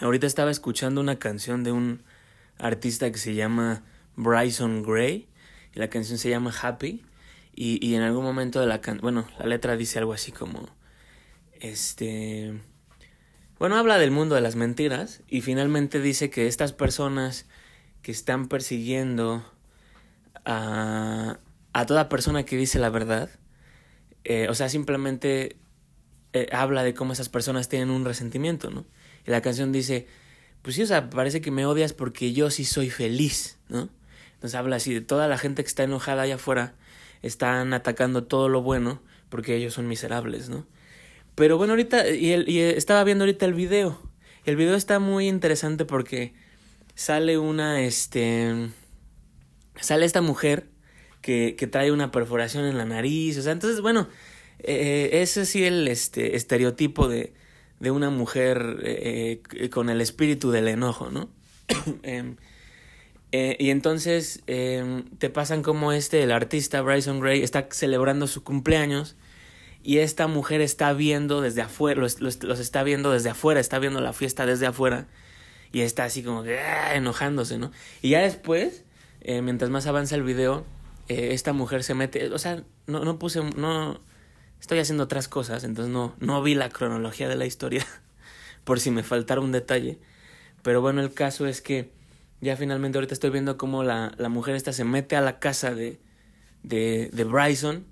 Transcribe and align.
Ahorita 0.00 0.26
estaba 0.26 0.50
escuchando 0.50 1.00
una 1.00 1.18
canción 1.18 1.62
de 1.62 1.72
un 1.72 2.02
artista 2.58 3.10
que 3.12 3.18
se 3.18 3.34
llama 3.34 3.82
Bryson 4.16 4.82
Gray 4.82 5.28
y 5.74 5.78
la 5.78 5.90
canción 5.90 6.18
se 6.18 6.30
llama 6.30 6.54
Happy 6.62 7.04
y, 7.54 7.86
y 7.86 7.94
en 7.94 8.02
algún 8.02 8.24
momento 8.24 8.60
de 8.60 8.66
la 8.66 8.80
canción, 8.80 9.02
bueno, 9.02 9.28
la 9.38 9.46
letra 9.46 9.76
dice 9.76 9.98
algo 9.98 10.14
así 10.14 10.32
como, 10.32 10.68
este, 11.60 12.58
bueno, 13.58 13.76
habla 13.76 13.98
del 13.98 14.10
mundo 14.10 14.34
de 14.34 14.40
las 14.40 14.56
mentiras 14.56 15.22
y 15.28 15.42
finalmente 15.42 16.00
dice 16.00 16.30
que 16.30 16.46
estas 16.46 16.72
personas 16.72 17.46
que 18.00 18.10
están 18.10 18.48
persiguiendo 18.48 19.44
a, 20.46 21.38
a 21.74 21.86
toda 21.86 22.08
persona 22.08 22.44
que 22.44 22.56
dice 22.56 22.78
la 22.78 22.88
verdad, 22.88 23.28
eh, 24.24 24.46
o 24.48 24.54
sea, 24.54 24.70
simplemente 24.70 25.56
eh, 26.32 26.48
habla 26.52 26.84
de 26.84 26.94
cómo 26.94 27.12
esas 27.12 27.28
personas 27.28 27.68
tienen 27.68 27.90
un 27.90 28.04
resentimiento, 28.04 28.70
¿no? 28.70 28.86
Y 29.26 29.30
la 29.30 29.40
canción 29.40 29.72
dice, 29.72 30.06
pues 30.62 30.76
sí, 30.76 30.82
o 30.82 30.86
sea, 30.86 31.10
parece 31.10 31.40
que 31.40 31.50
me 31.50 31.66
odias 31.66 31.92
porque 31.92 32.32
yo 32.32 32.50
sí 32.50 32.64
soy 32.64 32.90
feliz, 32.90 33.58
¿no? 33.68 33.88
Entonces 34.34 34.54
habla 34.54 34.76
así 34.76 34.94
de 34.94 35.00
toda 35.00 35.28
la 35.28 35.38
gente 35.38 35.62
que 35.62 35.68
está 35.68 35.82
enojada 35.82 36.22
allá 36.22 36.36
afuera, 36.36 36.74
están 37.22 37.74
atacando 37.74 38.24
todo 38.24 38.48
lo 38.48 38.62
bueno 38.62 39.02
porque 39.28 39.54
ellos 39.54 39.74
son 39.74 39.86
miserables, 39.86 40.48
¿no? 40.48 40.66
Pero 41.34 41.56
bueno, 41.56 41.74
ahorita, 41.74 42.08
y, 42.10 42.32
el, 42.32 42.48
y 42.48 42.60
estaba 42.60 43.04
viendo 43.04 43.24
ahorita 43.24 43.46
el 43.46 43.54
video. 43.54 44.00
El 44.44 44.56
video 44.56 44.74
está 44.74 44.98
muy 44.98 45.28
interesante 45.28 45.84
porque 45.84 46.34
sale 46.94 47.38
una, 47.38 47.82
este, 47.82 48.70
sale 49.80 50.06
esta 50.06 50.20
mujer 50.20 50.68
que, 51.22 51.54
que 51.56 51.66
trae 51.66 51.92
una 51.92 52.10
perforación 52.10 52.64
en 52.64 52.76
la 52.76 52.84
nariz, 52.84 53.38
o 53.38 53.42
sea, 53.42 53.52
entonces, 53.52 53.80
bueno, 53.80 54.08
eh, 54.58 55.10
ese 55.22 55.46
sí 55.46 55.64
el 55.64 55.88
este, 55.88 56.36
estereotipo 56.36 57.08
de, 57.08 57.32
de 57.80 57.90
una 57.90 58.10
mujer 58.10 58.78
eh, 58.84 59.42
con 59.72 59.90
el 59.90 60.00
espíritu 60.00 60.50
del 60.50 60.68
enojo, 60.68 61.10
¿no? 61.10 61.28
eh, 62.02 62.36
eh, 63.32 63.56
y 63.60 63.70
entonces 63.70 64.42
em, 64.48 65.04
te 65.18 65.30
pasan 65.30 65.62
como 65.62 65.92
este, 65.92 66.22
el 66.22 66.32
artista 66.32 66.82
Bryson 66.82 67.20
Gray 67.20 67.42
está 67.42 67.68
celebrando 67.70 68.26
su 68.26 68.42
cumpleaños 68.42 69.16
y 69.84 69.98
esta 69.98 70.26
mujer 70.26 70.60
está 70.60 70.92
viendo 70.92 71.40
desde 71.40 71.62
afuera, 71.62 72.00
los, 72.00 72.20
los, 72.20 72.42
los, 72.42 72.58
está 72.58 72.82
viendo 72.82 73.12
desde 73.12 73.30
afuera, 73.30 73.60
está 73.60 73.78
viendo 73.78 74.00
la 74.00 74.12
fiesta 74.12 74.46
desde 74.46 74.66
afuera 74.66 75.06
y 75.72 75.82
está 75.82 76.04
así 76.04 76.22
como 76.24 76.42
que 76.42 76.58
ah, 76.58 76.96
enojándose, 76.96 77.56
¿no? 77.58 77.70
Y 78.02 78.10
ya 78.10 78.20
después, 78.20 78.84
eh, 79.20 79.42
mientras 79.42 79.70
más 79.70 79.86
avanza 79.86 80.16
el 80.16 80.24
video, 80.24 80.64
eh, 81.08 81.28
esta 81.32 81.52
mujer 81.52 81.84
se 81.84 81.94
mete, 81.94 82.30
o 82.32 82.38
sea, 82.38 82.64
no, 82.88 83.04
no 83.04 83.18
puse, 83.20 83.42
no, 83.42 84.00
estoy 84.60 84.78
haciendo 84.78 85.04
otras 85.04 85.28
cosas, 85.28 85.64
entonces 85.64 85.92
no, 85.92 86.14
no 86.20 86.42
vi 86.42 86.54
la 86.54 86.68
cronología 86.68 87.28
de 87.28 87.36
la 87.36 87.46
historia 87.46 87.86
por 88.64 88.80
si 88.80 88.90
me 88.90 89.02
faltara 89.02 89.40
un 89.40 89.52
detalle, 89.52 89.98
pero 90.62 90.80
bueno, 90.80 91.00
el 91.00 91.12
caso 91.12 91.46
es 91.46 91.60
que 91.60 91.90
ya 92.40 92.56
finalmente 92.56 92.98
ahorita 92.98 93.14
estoy 93.14 93.30
viendo 93.30 93.56
cómo 93.56 93.82
la, 93.82 94.12
la 94.16 94.28
mujer 94.28 94.54
esta 94.54 94.72
se 94.72 94.84
mete 94.84 95.16
a 95.16 95.20
la 95.20 95.38
casa 95.38 95.74
de, 95.74 96.00
de, 96.62 97.10
de 97.12 97.24
Bryson 97.24 97.86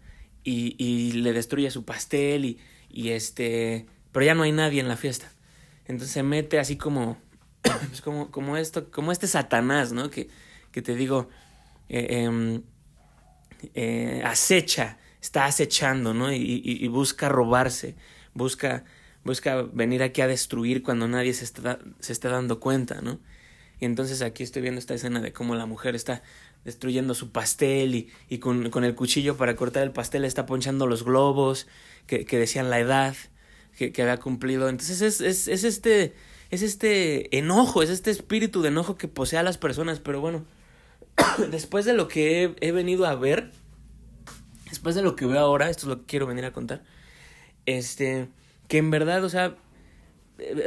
y, 0.44 0.74
y 0.78 1.12
le 1.12 1.32
destruye 1.32 1.70
su 1.70 1.84
pastel 1.84 2.44
y, 2.44 2.58
y 2.88 3.10
este 3.10 3.86
pero 4.12 4.24
ya 4.24 4.34
no 4.34 4.42
hay 4.42 4.52
nadie 4.52 4.80
en 4.80 4.88
la 4.88 4.96
fiesta. 4.96 5.30
Entonces 5.84 6.10
se 6.12 6.22
mete 6.22 6.58
así 6.58 6.76
como 6.76 7.18
pues 7.62 8.00
como 8.00 8.30
como 8.30 8.56
esto 8.56 8.90
como 8.90 9.12
este 9.12 9.26
satanás 9.26 9.92
no 9.92 10.10
que 10.10 10.28
que 10.72 10.82
te 10.82 10.94
digo 10.94 11.28
eh, 11.88 12.28
eh, 12.28 12.60
eh, 13.74 14.22
acecha 14.24 14.98
está 15.20 15.46
acechando 15.46 16.14
no 16.14 16.32
y, 16.32 16.86
busca 16.88 17.28
robarse 17.28 17.96
busca 18.34 18.84
busca 19.24 19.62
venir 19.62 20.02
aquí 20.02 20.20
a 20.20 20.26
destruir 20.26 20.82
cuando 20.82 21.08
nadie 21.08 21.34
se 21.34 21.44
está 21.44 21.78
se 22.00 22.12
está 22.12 22.28
dando 22.28 22.60
cuenta 22.60 23.00
no 23.00 23.20
y 23.80 23.84
entonces 23.84 24.22
aquí 24.22 24.42
estoy 24.42 24.62
viendo 24.62 24.78
esta 24.78 24.94
escena 24.94 25.20
de 25.20 25.32
cómo 25.32 25.54
la 25.54 25.66
mujer 25.66 25.94
está 25.94 26.22
destruyendo 26.64 27.14
su 27.14 27.30
pastel 27.30 27.94
y, 27.94 28.10
y 28.28 28.38
con, 28.38 28.70
con, 28.70 28.84
el 28.84 28.94
cuchillo 28.94 29.36
para 29.36 29.54
cortar 29.54 29.84
el 29.84 29.92
pastel 29.92 30.24
está 30.24 30.46
ponchando 30.46 30.86
los 30.86 31.04
globos 31.04 31.68
que, 32.06 32.24
que 32.24 32.38
decían 32.38 32.70
la 32.70 32.80
edad 32.80 33.14
que, 33.78 33.92
que, 33.92 34.02
había 34.02 34.18
cumplido. 34.18 34.68
Entonces 34.68 35.00
es, 35.00 35.20
es, 35.20 35.46
es, 35.48 35.64
este, 35.64 36.14
es 36.50 36.62
este 36.62 37.38
enojo, 37.38 37.82
es 37.82 37.90
este 37.90 38.10
espíritu 38.10 38.60
de 38.60 38.68
enojo 38.68 38.96
que 38.96 39.06
posee 39.08 39.38
a 39.38 39.44
las 39.44 39.56
personas. 39.56 40.00
Pero 40.00 40.20
bueno, 40.20 40.44
después 41.50 41.84
de 41.84 41.94
lo 41.94 42.08
que 42.08 42.56
he, 42.60 42.72
venido 42.72 43.06
a 43.06 43.14
ver, 43.14 43.52
después 44.68 44.94
de 44.94 45.02
lo 45.02 45.16
que 45.16 45.26
veo 45.26 45.40
ahora, 45.40 45.70
esto 45.70 45.86
es 45.86 45.88
lo 45.88 46.00
que 46.00 46.06
quiero 46.06 46.26
venir 46.26 46.44
a 46.44 46.52
contar, 46.52 46.84
este, 47.66 48.28
que 48.68 48.78
en 48.78 48.90
verdad, 48.90 49.24
o 49.24 49.28
sea, 49.28 49.56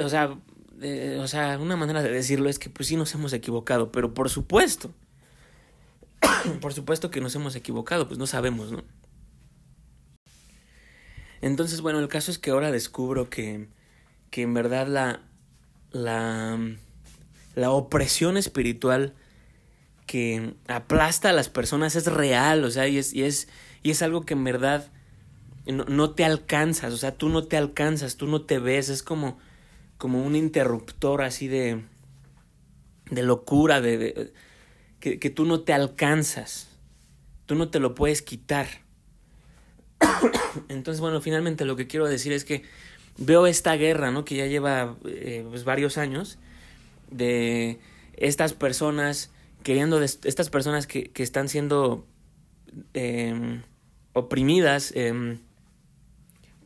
o 0.04 0.10
sea, 0.10 0.38
eh, 0.82 1.20
o 1.22 1.28
sea, 1.28 1.58
una 1.60 1.76
manera 1.78 2.02
de 2.02 2.12
decirlo 2.12 2.50
es 2.50 2.60
que 2.60 2.70
pues 2.70 2.88
sí 2.88 2.96
nos 2.96 3.14
hemos 3.14 3.34
equivocado, 3.34 3.92
pero 3.92 4.14
por 4.14 4.30
supuesto, 4.30 4.92
por 6.62 6.74
supuesto 6.74 7.12
que 7.12 7.22
nos 7.22 7.36
hemos 7.36 7.56
equivocado, 7.56 8.08
pues 8.08 8.18
no 8.18 8.28
sabemos, 8.28 8.72
¿no? 8.72 8.84
Entonces, 11.42 11.82
bueno, 11.82 12.00
el 12.00 12.08
caso 12.08 12.30
es 12.30 12.38
que 12.38 12.52
ahora 12.52 12.72
descubro 12.72 13.30
que, 13.30 13.68
que 14.30 14.44
en 14.44 14.54
verdad 14.54 14.88
la, 14.88 15.22
la, 15.92 16.60
la 17.56 17.72
opresión 17.72 18.38
espiritual 18.38 19.16
que 20.06 20.56
aplasta 20.68 21.30
a 21.30 21.34
las 21.34 21.50
personas 21.50 21.96
es 21.96 22.06
real, 22.06 22.64
o 22.64 22.72
sea, 22.72 22.88
y 22.88 22.98
es, 22.98 23.14
y 23.14 23.24
es, 23.24 23.48
y 23.84 23.92
es 23.92 24.02
algo 24.02 24.26
que 24.26 24.34
en 24.34 24.44
verdad 24.44 24.92
no, 25.66 26.12
te 26.12 26.26
alcanzas, 26.26 26.94
o 26.94 26.98
sea, 26.98 27.16
tú 27.18 27.30
no 27.30 27.44
te 27.44 27.58
alcanzas, 27.58 28.18
tú 28.18 28.28
no 28.28 28.42
te 28.42 28.60
ves, 28.60 28.90
es 28.90 29.04
como, 29.04 29.38
como 29.98 30.24
un 30.24 30.36
interruptor 30.36 31.22
así 31.22 31.48
de, 31.48 31.84
de 33.10 33.24
locura, 33.24 33.82
de, 33.82 34.34
que, 35.00 35.30
tú 35.30 35.46
no 35.46 35.62
te 35.62 35.74
alcanzas, 35.74 36.70
tú 37.46 37.56
no 37.56 37.70
te 37.70 37.80
lo 37.80 37.96
puedes 37.96 38.22
quitar. 38.22 38.68
Entonces, 40.70 41.00
bueno, 41.00 41.22
finalmente 41.22 41.66
lo 41.66 41.76
que 41.76 41.88
quiero 41.88 42.08
decir 42.08 42.34
es 42.34 42.44
que 42.44 42.64
veo 43.18 43.46
esta 43.46 43.76
guerra, 43.76 44.12
¿no? 44.12 44.26
Que 44.26 44.36
ya 44.36 44.48
lleva 44.48 44.96
eh, 45.06 45.46
pues, 45.48 45.64
varios 45.64 45.98
años, 45.98 46.40
de 47.12 47.80
estas 48.14 48.54
personas 48.54 49.32
queriendo, 49.64 50.02
estas 50.02 50.50
personas 50.50 50.88
que, 50.88 51.12
que 51.12 51.22
están 51.22 51.50
siendo 51.50 52.08
eh, 52.94 53.62
oprimidas, 54.14 54.92
eh, 54.96 55.38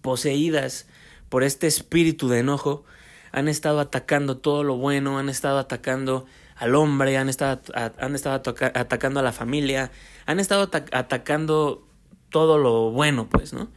poseídas 0.01 0.87
por 1.29 1.43
este 1.43 1.67
espíritu 1.67 2.27
de 2.29 2.39
enojo, 2.39 2.83
han 3.31 3.47
estado 3.47 3.79
atacando 3.79 4.37
todo 4.37 4.63
lo 4.63 4.77
bueno, 4.77 5.19
han 5.19 5.29
estado 5.29 5.59
atacando 5.59 6.25
al 6.55 6.75
hombre, 6.75 7.17
han 7.17 7.27
estado, 7.27 7.61
han 7.75 8.15
estado 8.15 8.41
atacando 8.73 9.19
a 9.19 9.23
la 9.23 9.33
familia, 9.33 9.91
han 10.25 10.39
estado 10.39 10.69
atacando 10.91 11.85
todo 12.29 12.57
lo 12.57 12.91
bueno, 12.91 13.27
pues, 13.29 13.53
¿no? 13.53 13.69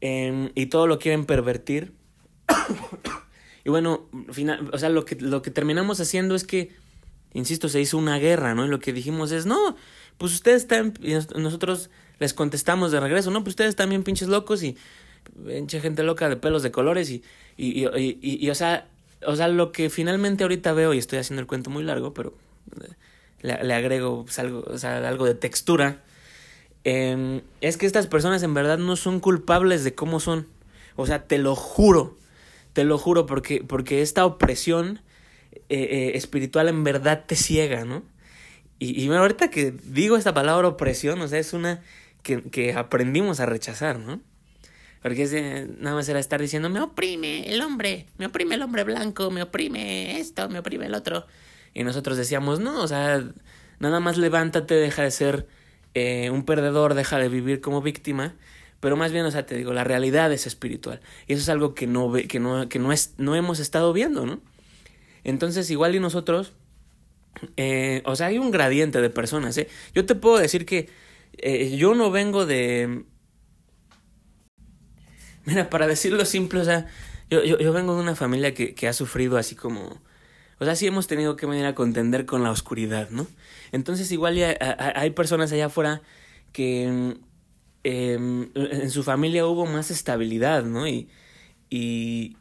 Eh, 0.00 0.50
y 0.56 0.66
todo 0.66 0.88
lo 0.88 0.98
quieren 0.98 1.24
pervertir. 1.24 1.92
y 3.64 3.70
bueno, 3.70 4.08
final, 4.32 4.70
o 4.72 4.78
sea, 4.78 4.88
lo 4.88 5.04
que, 5.04 5.14
lo 5.16 5.42
que 5.42 5.52
terminamos 5.52 6.00
haciendo 6.00 6.34
es 6.34 6.44
que, 6.44 6.74
insisto, 7.32 7.68
se 7.68 7.80
hizo 7.80 7.96
una 7.96 8.18
guerra, 8.18 8.54
¿no? 8.56 8.66
Y 8.66 8.68
lo 8.68 8.80
que 8.80 8.92
dijimos 8.92 9.30
es, 9.30 9.46
no, 9.46 9.76
pues 10.18 10.32
ustedes 10.34 10.62
están, 10.62 10.94
nosotros 11.36 11.90
les 12.18 12.34
contestamos 12.34 12.92
de 12.92 13.00
regreso, 13.00 13.30
no, 13.30 13.42
pues 13.44 13.52
ustedes 13.52 13.76
bien 13.88 14.02
pinches 14.02 14.28
locos 14.28 14.62
y 14.62 14.76
pinche 15.46 15.80
gente 15.80 16.02
loca 16.02 16.28
de 16.28 16.36
pelos 16.36 16.62
de 16.62 16.70
colores 16.70 17.10
y, 17.10 17.22
y, 17.56 17.86
y, 17.86 18.18
y, 18.20 18.50
o 18.50 18.54
sea, 18.54 18.88
o 19.26 19.36
sea, 19.36 19.48
lo 19.48 19.72
que 19.72 19.90
finalmente 19.90 20.44
ahorita 20.44 20.72
veo, 20.72 20.94
y 20.94 20.98
estoy 20.98 21.18
haciendo 21.18 21.40
el 21.40 21.46
cuento 21.46 21.70
muy 21.70 21.84
largo, 21.84 22.12
pero 22.14 22.34
le, 23.40 23.62
le 23.62 23.74
agrego 23.74 24.24
pues, 24.24 24.38
algo, 24.38 24.64
o 24.66 24.78
sea, 24.78 25.06
algo 25.08 25.26
de 25.26 25.34
textura, 25.34 26.02
eh, 26.84 27.42
es 27.60 27.76
que 27.76 27.86
estas 27.86 28.06
personas 28.06 28.42
en 28.42 28.54
verdad 28.54 28.78
no 28.78 28.96
son 28.96 29.20
culpables 29.20 29.84
de 29.84 29.94
cómo 29.94 30.20
son. 30.20 30.48
O 30.96 31.06
sea, 31.06 31.26
te 31.26 31.38
lo 31.38 31.54
juro, 31.54 32.18
te 32.72 32.84
lo 32.84 32.98
juro, 32.98 33.26
porque, 33.26 33.64
porque 33.66 34.02
esta 34.02 34.26
opresión 34.26 35.00
eh, 35.52 35.60
eh, 35.68 36.12
espiritual 36.14 36.68
en 36.68 36.84
verdad 36.84 37.24
te 37.26 37.36
ciega, 37.36 37.84
¿no? 37.84 38.02
Y, 38.78 39.00
y 39.00 39.08
ahorita 39.08 39.48
que 39.48 39.72
digo 39.84 40.16
esta 40.16 40.34
palabra 40.34 40.68
opresión, 40.68 41.20
o 41.20 41.28
sea, 41.28 41.38
es 41.38 41.52
una 41.52 41.82
que, 42.22 42.42
que 42.42 42.74
aprendimos 42.74 43.40
a 43.40 43.46
rechazar, 43.46 43.98
¿no? 43.98 44.20
Porque 45.02 45.68
nada 45.80 45.96
más 45.96 46.08
era 46.08 46.20
estar 46.20 46.40
diciendo, 46.40 46.70
me 46.70 46.80
oprime 46.80 47.52
el 47.52 47.60
hombre, 47.60 48.06
me 48.18 48.26
oprime 48.26 48.54
el 48.54 48.62
hombre 48.62 48.84
blanco, 48.84 49.32
me 49.32 49.42
oprime 49.42 50.20
esto, 50.20 50.48
me 50.48 50.60
oprime 50.60 50.86
el 50.86 50.94
otro. 50.94 51.26
Y 51.74 51.82
nosotros 51.82 52.16
decíamos, 52.16 52.60
no, 52.60 52.80
o 52.80 52.86
sea, 52.86 53.24
nada 53.80 53.98
más 53.98 54.16
levántate, 54.16 54.74
deja 54.74 55.02
de 55.02 55.10
ser 55.10 55.48
eh, 55.94 56.30
un 56.30 56.44
perdedor, 56.44 56.94
deja 56.94 57.18
de 57.18 57.28
vivir 57.28 57.60
como 57.60 57.82
víctima. 57.82 58.36
Pero 58.78 58.96
más 58.96 59.10
bien, 59.10 59.24
o 59.24 59.30
sea, 59.32 59.44
te 59.44 59.56
digo, 59.56 59.72
la 59.72 59.82
realidad 59.82 60.32
es 60.32 60.46
espiritual. 60.46 61.00
Y 61.26 61.32
eso 61.32 61.42
es 61.42 61.48
algo 61.48 61.74
que 61.74 61.88
no, 61.88 62.08
ve, 62.08 62.28
que 62.28 62.38
no, 62.38 62.68
que 62.68 62.78
no, 62.78 62.92
es, 62.92 63.14
no 63.18 63.34
hemos 63.34 63.58
estado 63.58 63.92
viendo, 63.92 64.24
¿no? 64.24 64.40
Entonces, 65.24 65.68
igual 65.70 65.96
y 65.96 66.00
nosotros, 66.00 66.52
eh, 67.56 68.02
o 68.04 68.14
sea, 68.14 68.28
hay 68.28 68.38
un 68.38 68.52
gradiente 68.52 69.00
de 69.00 69.10
personas, 69.10 69.56
¿eh? 69.58 69.68
Yo 69.94 70.06
te 70.06 70.14
puedo 70.14 70.38
decir 70.38 70.64
que 70.64 70.88
eh, 71.38 71.76
yo 71.76 71.94
no 71.94 72.10
vengo 72.10 72.46
de 72.46 73.04
Mira, 75.44 75.70
para 75.70 75.86
decirlo 75.86 76.24
simple, 76.24 76.60
o 76.60 76.64
sea, 76.64 76.86
yo, 77.30 77.42
yo, 77.42 77.58
yo 77.58 77.72
vengo 77.72 77.94
de 77.94 78.02
una 78.02 78.14
familia 78.14 78.54
que, 78.54 78.74
que 78.74 78.88
ha 78.88 78.92
sufrido 78.92 79.36
así 79.36 79.54
como... 79.54 80.00
O 80.58 80.64
sea, 80.64 80.76
sí 80.76 80.86
hemos 80.86 81.08
tenido 81.08 81.34
que 81.34 81.46
venir 81.46 81.64
a 81.66 81.74
contender 81.74 82.24
con 82.24 82.44
la 82.44 82.52
oscuridad, 82.52 83.10
¿no? 83.10 83.26
Entonces 83.72 84.12
igual 84.12 84.36
ya 84.36 84.56
hay 84.94 85.10
personas 85.10 85.50
allá 85.50 85.66
afuera 85.66 86.02
que 86.52 87.16
eh, 87.82 88.48
en 88.54 88.90
su 88.90 89.02
familia 89.02 89.44
hubo 89.46 89.66
más 89.66 89.90
estabilidad, 89.90 90.62
¿no? 90.62 90.86
Y, 90.86 91.08
y, 91.68 92.36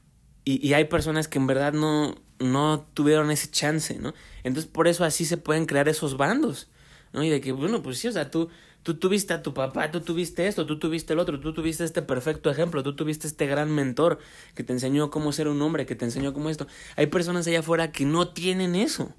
y, 0.46 0.74
hay 0.74 0.86
personas 0.86 1.28
que 1.28 1.40
en 1.40 1.48
verdad 1.48 1.74
no, 1.74 2.16
no 2.38 2.86
tuvieron 2.94 3.32
ese 3.32 3.50
chance, 3.50 3.98
¿no? 3.98 4.14
Entonces 4.44 4.70
por 4.72 4.88
eso 4.88 5.04
así 5.04 5.26
se 5.26 5.38
pueden 5.38 5.66
crear 5.66 5.90
esos 5.90 6.16
bandos, 6.16 6.70
¿no? 7.14 7.24
Y 7.24 7.30
de 7.30 7.42
que, 7.42 7.54
bueno, 7.54 7.82
pues 7.82 7.98
sí, 7.98 8.08
o 8.08 8.12
sea, 8.12 8.30
tú, 8.30 8.50
tú 8.83 8.95
tuviste 8.95 9.33
a 9.33 9.44
tu 9.44 9.54
papá, 9.54 9.92
tú 9.92 10.01
tuviste 10.01 10.48
esto, 10.48 10.66
tú 10.66 10.80
tuviste 10.80 11.13
el 11.13 11.19
otro, 11.19 11.39
tú 11.39 11.54
tuviste 11.54 11.83
este 11.83 12.01
perfecto 12.01 12.50
ejemplo, 12.50 12.83
tú 12.83 12.95
tuviste 12.95 13.28
este 13.28 13.45
gran 13.45 13.72
mentor 13.74 14.19
que 14.56 14.63
te 14.63 14.74
enseñó 14.74 15.12
cómo 15.12 15.31
ser 15.31 15.48
un 15.48 15.62
hombre, 15.62 15.86
que 15.86 15.95
te 15.95 16.06
enseñó 16.06 16.33
cómo 16.33 16.50
esto. 16.50 16.68
Hay 16.95 17.07
personas 17.07 17.48
allá 17.48 17.60
afuera 17.60 17.92
que 17.92 18.06
no 18.06 18.30
tienen 18.30 18.75
eso, 18.75 19.13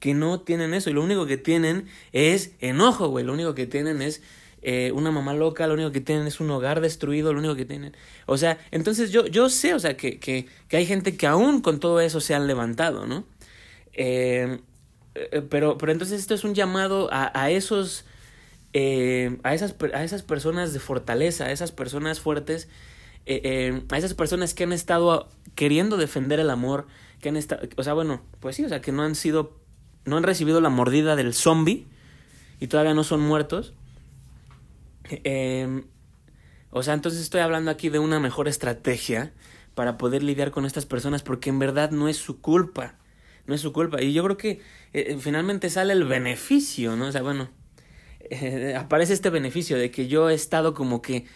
que 0.00 0.14
no 0.14 0.40
tienen 0.40 0.74
eso, 0.74 0.90
y 0.90 0.92
lo 0.92 1.02
único 1.02 1.26
que 1.26 1.36
tienen 1.36 1.86
es 2.12 2.52
enojo, 2.60 3.08
güey, 3.08 3.24
lo 3.24 3.32
único 3.32 3.54
que 3.54 3.66
tienen 3.66 4.02
es 4.02 4.22
eh, 4.66 4.92
una 4.92 5.10
mamá 5.10 5.34
loca, 5.34 5.66
lo 5.66 5.74
único 5.74 5.92
que 5.92 6.00
tienen 6.00 6.26
es 6.26 6.40
un 6.40 6.50
hogar 6.50 6.80
destruido, 6.80 7.34
lo 7.34 7.38
único 7.38 7.54
que 7.54 7.66
tienen. 7.66 7.94
O 8.24 8.38
sea, 8.38 8.58
entonces 8.70 9.12
yo, 9.12 9.26
yo 9.26 9.50
sé, 9.50 9.74
o 9.74 9.78
sea, 9.78 9.94
que, 9.98 10.18
que, 10.18 10.46
que 10.68 10.78
hay 10.78 10.86
gente 10.86 11.18
que 11.18 11.26
aún 11.26 11.60
con 11.60 11.80
todo 11.80 12.00
eso 12.00 12.18
se 12.20 12.34
han 12.34 12.46
levantado, 12.46 13.06
¿no? 13.06 13.26
Eh, 13.92 14.58
eh 15.14 15.42
pero, 15.50 15.76
pero 15.76 15.92
entonces 15.92 16.18
esto 16.18 16.32
es 16.32 16.44
un 16.44 16.54
llamado 16.54 17.10
a, 17.12 17.30
a 17.38 17.50
esos, 17.50 18.06
eh, 18.74 19.38
a, 19.42 19.54
esas, 19.54 19.74
a 19.94 20.04
esas 20.04 20.22
personas 20.22 20.74
de 20.74 20.80
fortaleza, 20.80 21.46
a 21.46 21.52
esas 21.52 21.72
personas 21.72 22.20
fuertes, 22.20 22.68
eh, 23.24 23.82
a 23.90 23.96
esas 23.96 24.12
personas 24.12 24.52
que 24.52 24.64
han 24.64 24.72
estado 24.74 25.30
queriendo 25.54 25.96
defender 25.96 26.40
el 26.40 26.50
amor, 26.50 26.86
que 27.22 27.30
han 27.30 27.36
estado, 27.36 27.66
o 27.76 27.82
sea, 27.82 27.94
bueno, 27.94 28.20
pues 28.40 28.56
sí, 28.56 28.64
o 28.66 28.68
sea, 28.68 28.82
que 28.82 28.92
no 28.92 29.02
han 29.02 29.14
sido, 29.14 29.58
no 30.04 30.18
han 30.18 30.22
recibido 30.24 30.60
la 30.60 30.68
mordida 30.68 31.16
del 31.16 31.32
zombie 31.32 31.86
y 32.60 32.66
todavía 32.66 32.92
no 32.92 33.04
son 33.04 33.22
muertos 33.22 33.72
eh, 35.10 35.84
o 36.70 36.82
sea, 36.82 36.94
entonces 36.94 37.20
estoy 37.20 37.40
hablando 37.40 37.70
aquí 37.70 37.88
de 37.88 37.98
una 37.98 38.20
mejor 38.20 38.48
estrategia 38.48 39.32
para 39.74 39.98
poder 39.98 40.22
lidiar 40.22 40.50
con 40.50 40.64
estas 40.64 40.86
personas 40.86 41.22
porque 41.22 41.50
en 41.50 41.58
verdad 41.58 41.90
no 41.90 42.08
es 42.08 42.16
su 42.16 42.40
culpa. 42.40 42.96
No 43.46 43.54
es 43.54 43.60
su 43.60 43.72
culpa. 43.72 44.02
Y 44.02 44.12
yo 44.12 44.24
creo 44.24 44.36
que 44.36 44.50
eh, 44.50 44.60
eh, 44.92 45.18
finalmente 45.20 45.68
sale 45.68 45.92
el 45.92 46.04
beneficio, 46.04 46.96
¿no? 46.96 47.08
O 47.08 47.12
sea, 47.12 47.22
bueno, 47.22 47.50
eh, 48.30 48.74
aparece 48.76 49.12
este 49.12 49.30
beneficio 49.30 49.76
de 49.78 49.90
que 49.90 50.08
yo 50.08 50.30
he 50.30 50.34
estado 50.34 50.74
como 50.74 51.02
que 51.02 51.26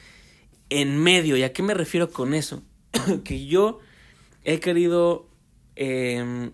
en 0.71 0.99
medio. 0.99 1.37
¿Y 1.37 1.43
a 1.43 1.53
qué 1.53 1.63
me 1.63 1.75
refiero 1.75 2.11
con 2.11 2.35
eso? 2.35 2.63
que 3.25 3.47
yo 3.47 3.81
he 4.45 4.61
querido 4.61 5.29
eh, 5.77 6.51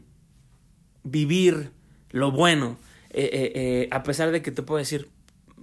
vivir 1.02 1.70
lo 2.10 2.30
bueno. 2.30 2.78
Eh, 3.10 3.88
a 3.92 4.02
pesar 4.02 4.32
de 4.32 4.42
que 4.42 4.50
te 4.50 4.62
puedo 4.62 4.78
decir, 4.78 5.08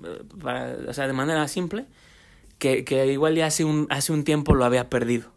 o 0.04 0.94
sea, 0.94 1.08
de 1.08 1.14
manera 1.14 1.48
simple, 1.48 1.86
que, 2.62 2.86
que 2.86 3.08
igual 3.08 3.36
ya 3.36 3.48
hace 3.48 3.66
un, 3.66 3.88
hace 3.90 4.14
un 4.14 4.24
tiempo 4.24 4.54
lo 4.54 4.66
había 4.66 4.90
perdido. 4.90 5.32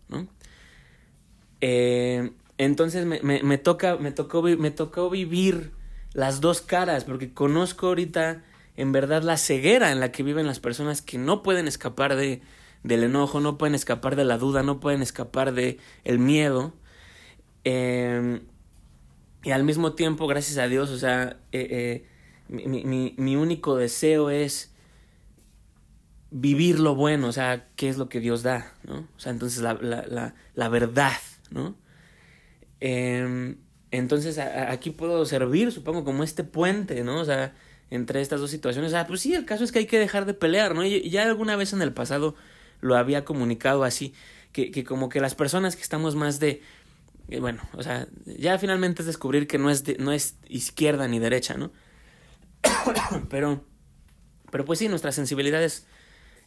Eh, 1.60 2.32
entonces 2.58 3.06
me, 3.06 3.20
me, 3.22 3.42
me, 3.42 3.56
toca, 3.56 3.96
me, 3.96 4.12
tocó, 4.12 4.42
me 4.42 4.70
tocó 4.70 5.08
vivir 5.08 5.72
las 6.12 6.42
dos 6.42 6.60
caras, 6.60 7.04
porque 7.04 7.32
conozco 7.32 7.88
ahorita 7.88 8.44
en 8.76 8.92
verdad 8.92 9.22
la 9.22 9.36
ceguera 9.36 9.92
en 9.92 10.00
la 10.00 10.12
que 10.12 10.22
viven 10.22 10.46
las 10.46 10.60
personas 10.60 11.02
que 11.02 11.18
no 11.18 11.42
pueden 11.42 11.68
escapar 11.68 12.16
de, 12.16 12.42
del 12.82 13.04
enojo, 13.04 13.40
no 13.40 13.58
pueden 13.58 13.74
escapar 13.74 14.16
de 14.16 14.24
la 14.24 14.38
duda, 14.38 14.62
no 14.62 14.80
pueden 14.80 15.02
escapar 15.02 15.52
de 15.52 15.78
el 16.04 16.18
miedo. 16.18 16.74
Eh, 17.64 18.40
y 19.42 19.50
al 19.50 19.64
mismo 19.64 19.92
tiempo, 19.92 20.26
gracias 20.26 20.58
a 20.58 20.68
Dios, 20.68 20.90
o 20.90 20.98
sea, 20.98 21.36
eh, 21.52 21.68
eh, 21.70 22.06
mi, 22.48 22.84
mi, 22.84 23.14
mi 23.16 23.36
único 23.36 23.76
deseo 23.76 24.30
es 24.30 24.74
vivir 26.30 26.80
lo 26.80 26.94
bueno, 26.94 27.28
o 27.28 27.32
sea, 27.32 27.68
qué 27.76 27.88
es 27.88 27.96
lo 27.96 28.08
que 28.08 28.20
Dios 28.20 28.42
da, 28.42 28.72
¿no? 28.82 29.06
O 29.16 29.20
sea, 29.20 29.30
entonces 29.32 29.62
la, 29.62 29.74
la, 29.74 30.04
la, 30.08 30.34
la 30.54 30.68
verdad, 30.68 31.12
¿no? 31.50 31.76
Eh, 32.80 33.54
entonces 33.90 34.38
aquí 34.38 34.90
puedo 34.90 35.24
servir, 35.26 35.70
supongo, 35.70 36.04
como 36.04 36.24
este 36.24 36.42
puente, 36.42 37.04
¿no? 37.04 37.20
O 37.20 37.24
sea, 37.24 37.54
entre 37.90 38.20
estas 38.20 38.40
dos 38.40 38.50
situaciones. 38.50 38.90
Sea, 38.90 39.06
pues 39.06 39.20
sí, 39.20 39.34
el 39.34 39.44
caso 39.44 39.64
es 39.64 39.72
que 39.72 39.80
hay 39.80 39.86
que 39.86 39.98
dejar 39.98 40.26
de 40.26 40.34
pelear, 40.34 40.74
¿no? 40.74 40.84
Y 40.84 41.08
ya 41.10 41.22
alguna 41.22 41.56
vez 41.56 41.72
en 41.72 41.82
el 41.82 41.92
pasado 41.92 42.34
lo 42.80 42.96
había 42.96 43.24
comunicado 43.24 43.84
así, 43.84 44.14
que, 44.52 44.70
que 44.70 44.84
como 44.84 45.08
que 45.08 45.20
las 45.20 45.34
personas 45.34 45.76
que 45.76 45.82
estamos 45.82 46.16
más 46.16 46.38
de, 46.40 46.62
eh, 47.28 47.40
bueno, 47.40 47.62
o 47.72 47.82
sea, 47.82 48.06
ya 48.26 48.58
finalmente 48.58 49.02
es 49.02 49.06
descubrir 49.06 49.46
que 49.46 49.58
no 49.58 49.70
es, 49.70 49.98
no 49.98 50.12
es 50.12 50.36
izquierda 50.48 51.08
ni 51.08 51.18
derecha, 51.18 51.54
¿no? 51.54 51.72
pero, 53.30 53.64
pero 54.50 54.64
pues 54.64 54.78
sí, 54.78 54.88
nuestras 54.88 55.14
sensibilidades, 55.14 55.86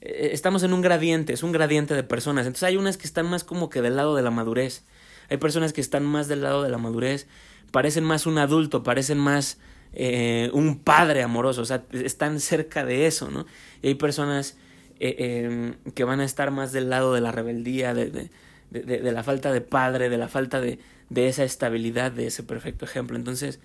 eh, 0.01 0.29
estamos 0.33 0.63
en 0.63 0.73
un 0.73 0.81
gradiente, 0.81 1.33
es 1.33 1.43
un 1.43 1.51
gradiente 1.51 1.95
de 1.95 2.03
personas. 2.03 2.45
Entonces 2.45 2.63
hay 2.63 2.77
unas 2.77 2.97
que 2.97 3.07
están 3.07 3.27
más 3.27 3.43
como 3.43 3.69
que 3.69 3.81
del 3.81 3.95
lado 3.95 4.15
de 4.15 4.21
la 4.21 4.31
madurez. 4.31 4.83
Hay 5.29 5.37
personas 5.37 5.73
que 5.73 5.81
están 5.81 6.05
más 6.05 6.27
del 6.27 6.41
lado 6.41 6.63
de 6.63 6.69
la 6.69 6.77
madurez, 6.77 7.27
parecen 7.71 8.03
más 8.03 8.25
un 8.25 8.37
adulto, 8.37 8.83
parecen 8.83 9.17
más 9.17 9.57
eh, 9.93 10.49
un 10.53 10.79
padre 10.79 11.23
amoroso, 11.23 11.61
o 11.61 11.65
sea, 11.65 11.83
están 11.91 12.39
cerca 12.39 12.85
de 12.85 13.07
eso, 13.07 13.31
¿no? 13.31 13.45
Y 13.81 13.87
hay 13.87 13.95
personas 13.95 14.57
eh, 14.99 15.15
eh, 15.17 15.73
que 15.93 16.03
van 16.03 16.19
a 16.19 16.25
estar 16.25 16.51
más 16.51 16.71
del 16.71 16.89
lado 16.89 17.13
de 17.13 17.21
la 17.21 17.31
rebeldía, 17.31 17.93
de, 17.93 18.09
de, 18.09 18.29
de, 18.69 18.99
de 18.99 19.11
la 19.11 19.23
falta 19.23 19.51
de 19.51 19.61
padre, 19.61 20.09
de 20.09 20.17
la 20.17 20.27
falta 20.27 20.61
de, 20.61 20.79
esa 21.15 21.43
estabilidad, 21.43 22.11
de 22.11 22.27
ese 22.27 22.43
perfecto 22.43 22.85
ejemplo. 22.85 23.17
Entonces, 23.17 23.59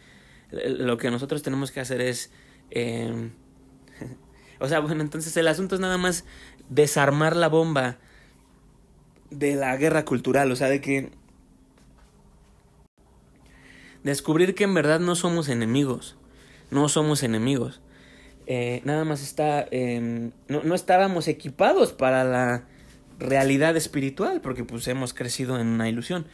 lo 0.50 0.96
que 0.96 1.10
nosotros 1.10 1.42
tenemos 1.42 1.70
que 1.70 1.80
hacer 1.80 2.00
es... 2.00 2.30
O 4.60 4.68
sea, 4.68 4.78
bueno, 4.78 5.02
entonces 5.02 5.36
el 5.36 5.48
asunto 5.48 5.74
es 5.74 5.80
nada 5.80 5.98
más 5.98 6.24
desarmar 6.68 7.34
la 7.34 7.48
bomba 7.48 7.98
de 9.30 9.56
la 9.56 9.76
guerra 9.76 10.04
cultural, 10.04 10.52
o 10.52 10.56
sea, 10.56 10.68
de 10.68 10.80
que 10.80 11.10
descubrir 14.04 14.54
que 14.54 14.64
en 14.64 14.74
verdad 14.74 15.00
no 15.00 15.14
somos 15.14 15.48
enemigos, 15.48 16.16
no 16.70 16.88
somos 16.88 17.22
enemigos. 17.22 17.80
Eh, 18.46 18.82
nada 18.84 19.04
más 19.04 19.22
está, 19.22 19.66
eh, 19.70 20.30
no, 20.48 20.62
no 20.64 20.74
estábamos 20.74 21.28
equipados 21.28 21.92
para 21.92 22.24
la 22.24 22.66
realidad 23.18 23.76
espiritual, 23.76 24.40
porque 24.40 24.64
pues 24.64 24.86
hemos 24.88 25.14
crecido 25.14 25.58
en 25.58 25.68
una 25.68 25.88
ilusión. 25.88 26.26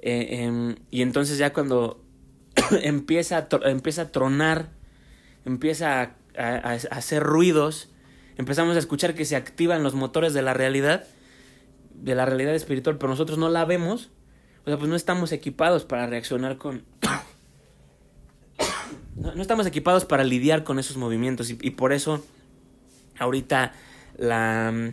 Eh, 0.00 0.28
eh, 0.30 0.76
y 0.90 1.02
entonces 1.02 1.38
ya 1.38 1.52
cuando 1.52 2.02
empieza, 2.82 3.38
a 3.38 3.48
empieza 3.68 4.02
a 4.02 4.12
tronar, 4.12 4.70
empieza 5.44 6.14
a, 6.36 6.72
hacer 6.90 7.22
ruidos, 7.22 7.90
empezamos 8.36 8.76
a 8.76 8.78
escuchar 8.78 9.14
que 9.14 9.24
se 9.24 9.36
activan 9.36 9.82
los 9.82 9.94
motores 9.94 10.34
de 10.34 10.42
la 10.42 10.54
realidad, 10.54 11.04
de 11.94 12.14
la 12.14 12.26
realidad 12.26 12.54
espiritual, 12.54 12.98
pero 12.98 13.08
nosotros 13.08 13.38
no 13.38 13.48
la 13.48 13.64
vemos, 13.64 14.10
o 14.66 14.68
sea, 14.68 14.78
pues 14.78 14.90
no 14.90 14.96
estamos 14.96 15.30
equipados 15.30 15.84
para 15.84 16.08
reaccionar 16.08 16.58
con... 16.58 16.82
no, 19.14 19.40
estamos 19.40 19.64
equipados 19.64 20.04
para 20.04 20.24
lidiar 20.24 20.64
con 20.64 20.80
esos 20.80 20.96
movimientos 20.96 21.50
y, 21.50 21.70
por 21.70 21.92
eso 21.92 22.26
ahorita 23.16 23.74
la 24.18 24.72
um, 24.74 24.92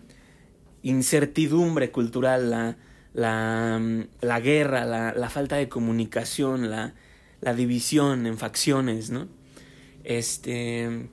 incertidumbre 0.83 1.89
cultural, 1.89 2.51
la, 2.51 2.77
la, 3.15 3.77
um, 3.79 4.05
la 4.21 4.39
guerra, 4.39 4.85
la, 4.85 5.11
la, 5.11 5.29
falta 5.31 5.55
de 5.55 5.69
comunicación, 5.69 6.69
la, 6.69 6.93
la 7.41 7.55
división 7.55 8.27
en 8.27 8.37
facciones, 8.37 9.09
¿no? 9.09 9.27
Este... 10.03 11.09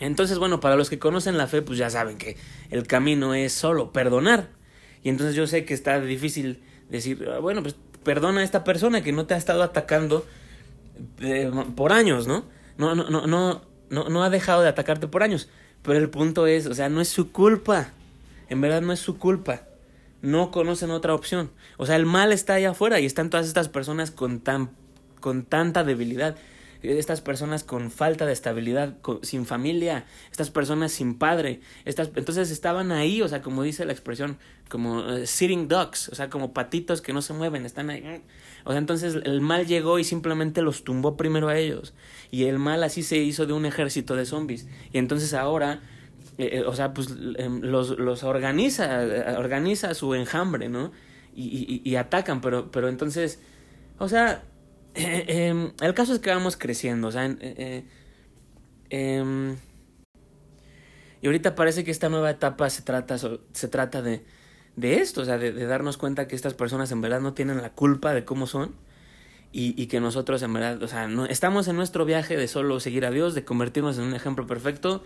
Entonces, 0.00 0.38
bueno, 0.38 0.58
para 0.58 0.74
los 0.74 0.90
que 0.90 0.98
conocen 0.98 1.38
la 1.38 1.46
fe, 1.46 1.62
pues 1.62 1.78
ya 1.78 1.90
saben 1.90 2.18
que 2.18 2.36
el 2.70 2.88
camino 2.88 3.34
es 3.34 3.52
solo 3.52 3.92
perdonar. 3.92 4.50
Y 5.04 5.10
entonces 5.10 5.36
yo 5.36 5.46
sé 5.46 5.64
que 5.64 5.74
está 5.74 6.00
difícil 6.00 6.60
decir, 6.90 7.28
ah, 7.32 7.38
bueno, 7.38 7.62
pues 7.62 7.76
perdona 8.04 8.40
a 8.40 8.44
esta 8.44 8.64
persona 8.64 9.02
que 9.02 9.12
no 9.12 9.26
te 9.26 9.34
ha 9.34 9.36
estado 9.36 9.62
atacando 9.62 10.26
eh, 11.20 11.50
por 11.76 11.92
años, 11.92 12.26
¿no? 12.26 12.44
No, 12.76 12.94
no, 12.94 13.10
no, 13.10 13.26
no, 13.26 13.62
no, 13.90 14.08
no 14.08 14.22
ha 14.22 14.30
dejado 14.30 14.62
de 14.62 14.68
atacarte 14.68 15.08
por 15.08 15.22
años. 15.22 15.48
Pero 15.82 15.98
el 15.98 16.10
punto 16.10 16.46
es, 16.46 16.66
o 16.66 16.74
sea, 16.74 16.88
no 16.88 17.00
es 17.00 17.08
su 17.08 17.32
culpa. 17.32 17.92
En 18.48 18.60
verdad 18.60 18.82
no 18.82 18.92
es 18.92 19.00
su 19.00 19.18
culpa. 19.18 19.62
No 20.22 20.50
conocen 20.50 20.90
otra 20.90 21.14
opción. 21.14 21.50
O 21.76 21.86
sea, 21.86 21.96
el 21.96 22.06
mal 22.06 22.32
está 22.32 22.54
allá 22.54 22.70
afuera 22.70 22.98
y 23.00 23.06
están 23.06 23.30
todas 23.30 23.46
estas 23.46 23.68
personas 23.68 24.10
con 24.10 24.40
tan 24.40 24.70
con 25.20 25.44
tanta 25.44 25.82
debilidad 25.82 26.36
estas 26.82 27.20
personas 27.20 27.64
con 27.64 27.90
falta 27.90 28.26
de 28.26 28.32
estabilidad, 28.32 28.96
sin 29.22 29.46
familia, 29.46 30.06
estas 30.30 30.50
personas 30.50 30.92
sin 30.92 31.14
padre, 31.14 31.60
estas, 31.84 32.10
entonces 32.14 32.50
estaban 32.50 32.92
ahí, 32.92 33.22
o 33.22 33.28
sea, 33.28 33.42
como 33.42 33.62
dice 33.62 33.84
la 33.84 33.92
expresión, 33.92 34.38
como 34.68 34.98
uh, 34.98 35.26
sitting 35.26 35.68
ducks, 35.68 36.08
o 36.08 36.14
sea, 36.14 36.30
como 36.30 36.52
patitos 36.52 37.00
que 37.00 37.12
no 37.12 37.22
se 37.22 37.32
mueven, 37.32 37.66
están 37.66 37.90
ahí. 37.90 38.22
O 38.64 38.70
sea, 38.70 38.78
entonces 38.78 39.16
el 39.24 39.40
mal 39.40 39.66
llegó 39.66 39.98
y 39.98 40.04
simplemente 40.04 40.62
los 40.62 40.84
tumbó 40.84 41.16
primero 41.16 41.48
a 41.48 41.56
ellos. 41.56 41.94
Y 42.30 42.44
el 42.44 42.58
mal 42.58 42.82
así 42.84 43.02
se 43.02 43.16
hizo 43.16 43.46
de 43.46 43.52
un 43.52 43.66
ejército 43.66 44.14
de 44.14 44.26
zombies. 44.26 44.66
Y 44.92 44.98
entonces 44.98 45.34
ahora, 45.34 45.80
eh, 46.36 46.62
o 46.66 46.74
sea, 46.74 46.92
pues 46.92 47.10
los, 47.10 47.98
los 47.98 48.22
organiza, 48.24 49.00
organiza 49.38 49.94
su 49.94 50.14
enjambre, 50.14 50.68
¿no? 50.68 50.92
y, 51.40 51.82
y, 51.84 51.96
atacan, 51.96 52.40
pero, 52.40 52.70
pero 52.72 52.88
entonces, 52.88 53.40
o 53.98 54.08
sea, 54.08 54.42
em, 54.98 55.72
el 55.80 55.94
caso 55.94 56.12
es 56.12 56.18
que 56.18 56.30
vamos 56.30 56.56
creciendo, 56.56 57.08
o 57.08 57.12
sea, 57.12 57.26
eh, 57.40 57.84
em, 58.90 59.56
y 61.20 61.26
ahorita 61.26 61.54
parece 61.54 61.84
que 61.84 61.90
esta 61.90 62.08
nueva 62.08 62.30
etapa 62.30 62.70
se 62.70 62.82
trata, 62.82 63.18
se 63.18 63.68
trata 63.68 64.02
de, 64.02 64.24
de 64.76 65.00
esto, 65.00 65.22
o 65.22 65.24
sea, 65.24 65.38
de, 65.38 65.52
darnos 65.52 65.96
cuenta 65.96 66.28
que 66.28 66.36
estas 66.36 66.54
personas 66.54 66.92
en 66.92 67.00
verdad 67.00 67.20
no 67.20 67.34
tienen 67.34 67.60
la 67.60 67.70
culpa 67.70 68.12
de 68.14 68.24
cómo 68.24 68.46
son 68.46 68.74
y, 69.52 69.80
y 69.80 69.86
que 69.86 70.00
nosotros 70.00 70.42
en 70.42 70.52
verdad, 70.52 70.82
o 70.82 70.88
sea, 70.88 71.08
estamos 71.28 71.68
en 71.68 71.76
nuestro 71.76 72.04
viaje 72.04 72.36
de 72.36 72.48
solo 72.48 72.80
seguir 72.80 73.06
a 73.06 73.10
Dios, 73.10 73.34
de 73.34 73.44
convertirnos 73.44 73.98
en 73.98 74.04
un 74.04 74.14
ejemplo 74.14 74.46
perfecto 74.46 75.02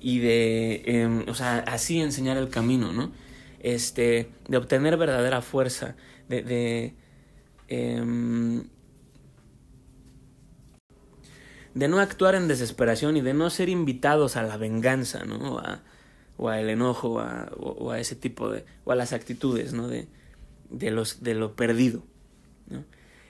y 0.00 0.20
de, 0.20 0.82
em, 0.86 1.28
o 1.28 1.34
sea, 1.34 1.58
así 1.66 2.00
enseñar 2.00 2.36
el 2.36 2.48
camino, 2.48 2.92
¿no? 2.92 3.12
este, 3.60 4.30
de 4.48 4.56
obtener 4.56 4.96
verdadera 4.96 5.42
fuerza, 5.42 5.94
de, 6.28 6.42
de, 6.42 6.94
de 11.74 11.88
no 11.88 12.00
actuar 12.00 12.34
en 12.34 12.48
desesperación 12.48 13.16
y 13.16 13.20
de 13.20 13.34
no 13.34 13.50
ser 13.50 13.68
invitados 13.68 14.36
a 14.36 14.42
la 14.42 14.56
venganza, 14.56 15.24
¿no? 15.24 15.58
A, 15.58 15.82
o 16.36 16.48
al 16.48 16.70
enojo, 16.70 17.22
o, 17.58 17.90
a 17.90 18.00
ese 18.00 18.16
tipo 18.16 18.50
de, 18.50 18.64
o 18.84 18.92
a 18.92 18.94
las 18.94 19.12
actitudes, 19.12 19.72
¿no? 19.72 19.88
De, 19.88 20.08
de, 20.70 20.90
los, 20.90 21.22
de 21.22 21.34
lo 21.34 21.54
perdido, 21.54 22.02
¿no? 22.68 22.84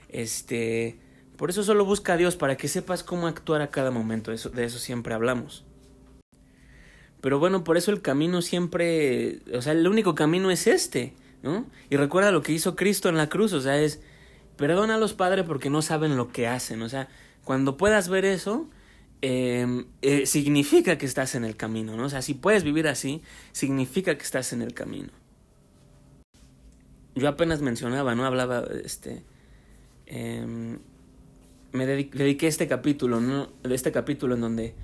Este, 0.09 0.99
por 1.37 1.49
eso 1.49 1.63
solo 1.63 1.85
busca 1.85 2.13
a 2.13 2.17
Dios, 2.17 2.35
para 2.35 2.57
que 2.57 2.67
sepas 2.67 3.03
cómo 3.03 3.27
actuar 3.27 3.61
a 3.61 3.69
cada 3.69 3.91
momento, 3.91 4.31
de 4.31 4.63
eso 4.63 4.79
siempre 4.79 5.13
hablamos. 5.13 5.65
Pero 7.21 7.37
bueno, 7.37 7.63
por 7.63 7.77
eso 7.77 7.91
el 7.91 8.01
camino 8.01 8.41
siempre, 8.41 9.39
o 9.53 9.61
sea, 9.61 9.73
el 9.73 9.87
único 9.87 10.15
camino 10.15 10.49
es 10.49 10.65
este, 10.65 11.13
¿no? 11.43 11.67
Y 11.89 11.97
recuerda 11.97 12.31
lo 12.31 12.41
que 12.41 12.51
hizo 12.51 12.75
Cristo 12.75 13.09
en 13.09 13.17
la 13.17 13.29
cruz, 13.29 13.53
o 13.53 13.61
sea, 13.61 13.79
es, 13.79 14.01
perdona 14.57 14.95
a 14.95 14.97
los 14.97 15.13
padres 15.13 15.45
porque 15.45 15.69
no 15.69 15.81
saben 15.81 16.17
lo 16.17 16.29
que 16.29 16.47
hacen, 16.47 16.81
o 16.81 16.89
sea, 16.89 17.09
cuando 17.43 17.77
puedas 17.77 18.09
ver 18.09 18.25
eso, 18.25 18.69
em, 19.21 19.85
eh, 20.01 20.25
significa 20.25 20.97
que 20.97 21.05
estás 21.05 21.35
en 21.35 21.43
el 21.43 21.55
camino, 21.55 21.95
¿no? 21.95 22.05
O 22.05 22.09
sea, 22.09 22.21
si 22.21 22.33
puedes 22.33 22.63
vivir 22.63 22.87
así, 22.87 23.21
significa 23.51 24.15
que 24.15 24.23
estás 24.23 24.53
en 24.53 24.61
el 24.61 24.73
camino. 24.73 25.09
Yo 27.15 27.27
apenas 27.27 27.61
mencionaba, 27.61 28.15
¿no? 28.15 28.25
Hablaba, 28.25 28.63
este, 28.83 29.23
em, 30.05 30.79
me 31.73 31.85
dediqué, 31.85 32.45
a 32.45 32.49
este 32.49 32.67
capítulo, 32.67 33.19
¿no? 33.19 33.49
De 33.63 33.75
este 33.75 33.91
capítulo 33.91 34.35
en 34.35 34.41
donde, 34.41 34.75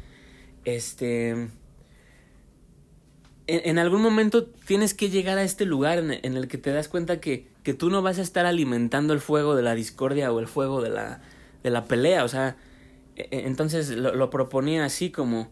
este, 0.65 1.49
en, 3.47 3.79
algún 3.79 4.01
momento 4.01 4.45
tienes 4.45 4.93
que 4.93 5.09
llegar 5.09 5.37
a 5.37 5.43
este 5.43 5.65
lugar 5.65 5.99
en, 5.99 6.37
el 6.37 6.47
que 6.47 6.57
te 6.57 6.71
das 6.71 6.89
cuenta 6.89 7.21
que, 7.21 7.47
que, 7.63 7.73
tú 7.73 7.89
no 7.89 8.01
vas 8.01 8.19
a 8.19 8.21
estar 8.21 8.45
alimentando 8.45 9.13
el 9.13 9.21
fuego 9.21 9.55
de 9.55 9.63
la 9.63 9.73
discordia 9.75 10.31
o 10.33 10.39
el 10.39 10.47
fuego 10.47 10.81
de 10.81 10.89
la, 10.89 11.21
de 11.67 11.71
la 11.71 11.85
pelea. 11.85 12.23
O 12.23 12.27
sea, 12.27 12.55
e, 13.15 13.27
e, 13.31 13.47
entonces 13.47 13.89
lo, 13.89 14.29
proponía 14.29 14.85
así 14.85 15.11
como, 15.11 15.51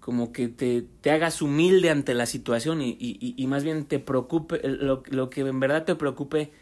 como 0.00 0.32
que 0.32 0.48
te, 0.48 0.84
te, 1.00 1.10
hagas 1.10 1.40
humilde 1.42 1.90
ante 1.90 2.14
la 2.14 2.26
situación 2.26 2.82
y, 2.82 2.96
y, 2.98 3.34
y 3.36 3.46
más 3.46 3.64
bien 3.64 3.84
te 3.84 3.98
preocupe, 3.98 4.60
lo, 4.68 5.02
lo, 5.06 5.30
que 5.30 5.40
en 5.42 5.60
verdad 5.60 5.84
te 5.84 5.94
preocupe 5.94 6.52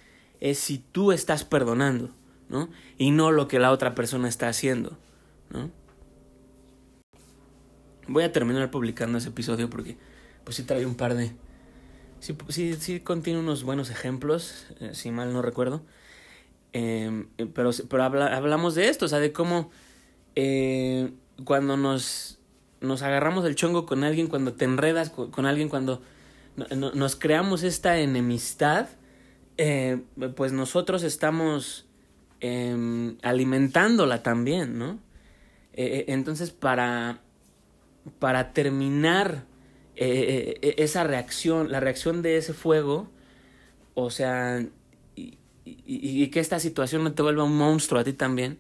es 0.40 0.58
si 0.58 0.78
tú 0.78 1.12
estás 1.12 1.44
perdonando, 1.44 2.10
¿no? 2.48 2.68
Y 2.98 3.12
no 3.12 3.32
lo 3.32 3.48
que 3.48 3.58
la 3.58 3.70
otra 3.70 3.94
persona 3.94 4.28
está 4.28 4.48
haciendo, 4.48 4.98
¿no? 5.50 5.70
Voy 8.08 8.24
a 8.24 8.32
terminar 8.32 8.70
publicando 8.70 9.18
ese 9.18 9.28
episodio 9.28 9.70
porque 9.70 9.96
pues 10.44 10.56
sí 10.56 10.64
trae 10.64 10.84
un 10.84 10.96
par 10.96 11.14
de... 11.14 11.32
Sí, 12.18 12.36
sí, 12.48 12.74
sí 12.74 13.00
contiene 13.00 13.40
unos 13.40 13.64
buenos 13.64 13.90
ejemplos, 13.90 14.66
eh, 14.80 14.90
si 14.92 15.10
mal 15.10 15.32
no 15.32 15.40
recuerdo. 15.42 15.82
Em, 16.72 17.28
eh, 17.38 17.46
pero 17.52 17.70
pero 17.88 18.04
hablamos 18.04 18.74
de 18.74 18.88
esto, 18.88 19.04
o 19.04 19.08
sea, 19.08 19.18
de 19.18 19.32
cómo 19.32 19.70
eh, 20.34 21.12
cuando 21.44 21.76
nos, 21.76 22.38
nos 22.80 23.02
agarramos 23.02 23.44
el 23.44 23.54
chongo 23.54 23.86
con 23.86 24.04
alguien, 24.04 24.26
cuando 24.26 24.54
te 24.54 24.64
enredas 24.64 25.10
con, 25.10 25.46
alguien, 25.46 25.68
cuando 25.68 26.02
nos 26.56 27.16
creamos 27.16 27.62
esta 27.62 27.98
enemistad, 27.98 28.88
pues 30.36 30.52
nosotros 30.52 31.02
estamos 31.02 31.86
em, 32.40 33.16
alimentándola 33.22 34.22
también, 34.22 34.78
¿no? 34.78 34.98
entonces, 35.74 36.50
para, 36.50 37.20
para 38.18 38.52
terminar 38.52 39.46
eh, 39.94 40.58
eh, 40.62 40.74
esa 40.78 41.04
reacción, 41.04 41.70
la 41.70 41.80
reacción 41.80 42.22
de 42.22 42.38
ese 42.38 42.54
fuego, 42.54 43.10
o 43.94 44.10
sea, 44.10 44.64
y, 45.64 46.22
y, 46.22 46.28
que 46.28 46.40
esta 46.40 46.58
situación 46.58 47.04
no 47.04 47.12
te 47.12 47.22
vuelva 47.22 47.44
un 47.44 47.56
monstruo 47.56 48.00
a 48.00 48.04
ti 48.04 48.12
también, 48.12 48.58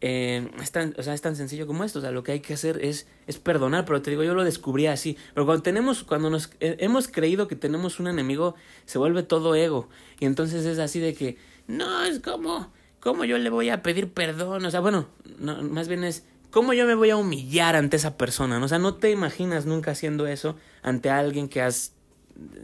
eh, 0.00 0.50
es, 0.60 0.70
tan, 0.70 0.94
o 0.98 1.02
sea, 1.02 1.14
es 1.14 1.20
tan 1.20 1.36
sencillo 1.36 1.66
como 1.66 1.84
esto, 1.84 1.98
o 1.98 2.02
sea, 2.02 2.10
lo 2.10 2.22
que 2.22 2.32
hay 2.32 2.40
que 2.40 2.54
hacer 2.54 2.84
es, 2.84 3.06
es 3.26 3.38
perdonar, 3.38 3.84
pero 3.84 4.02
te 4.02 4.10
digo, 4.10 4.22
yo 4.22 4.34
lo 4.34 4.44
descubrí 4.44 4.86
así, 4.86 5.16
pero 5.32 5.46
cuando 5.46 5.62
tenemos, 5.62 6.04
cuando 6.04 6.30
nos 6.30 6.50
hemos 6.60 7.08
creído 7.08 7.48
que 7.48 7.56
tenemos 7.56 8.00
un 8.00 8.08
enemigo, 8.08 8.54
se 8.84 8.98
vuelve 8.98 9.22
todo 9.22 9.54
ego, 9.54 9.88
y 10.20 10.26
entonces 10.26 10.66
es 10.66 10.78
así 10.78 11.00
de 11.00 11.14
que, 11.14 11.38
no, 11.66 12.04
es 12.04 12.20
como, 12.20 12.72
¿cómo 13.00 13.24
yo 13.24 13.38
le 13.38 13.50
voy 13.50 13.70
a 13.70 13.82
pedir 13.82 14.12
perdón? 14.12 14.64
O 14.66 14.70
sea, 14.70 14.80
bueno, 14.80 15.08
no, 15.38 15.62
más 15.62 15.88
bien 15.88 16.04
es, 16.04 16.24
¿Cómo 16.54 16.72
yo 16.72 16.86
me 16.86 16.94
voy 16.94 17.10
a 17.10 17.16
humillar 17.16 17.74
ante 17.74 17.96
esa 17.96 18.16
persona? 18.16 18.62
O 18.62 18.68
sea, 18.68 18.78
no 18.78 18.94
te 18.94 19.10
imaginas 19.10 19.66
nunca 19.66 19.90
haciendo 19.90 20.28
eso 20.28 20.54
ante 20.82 21.10
alguien 21.10 21.48
que 21.48 21.60
has, 21.60 21.94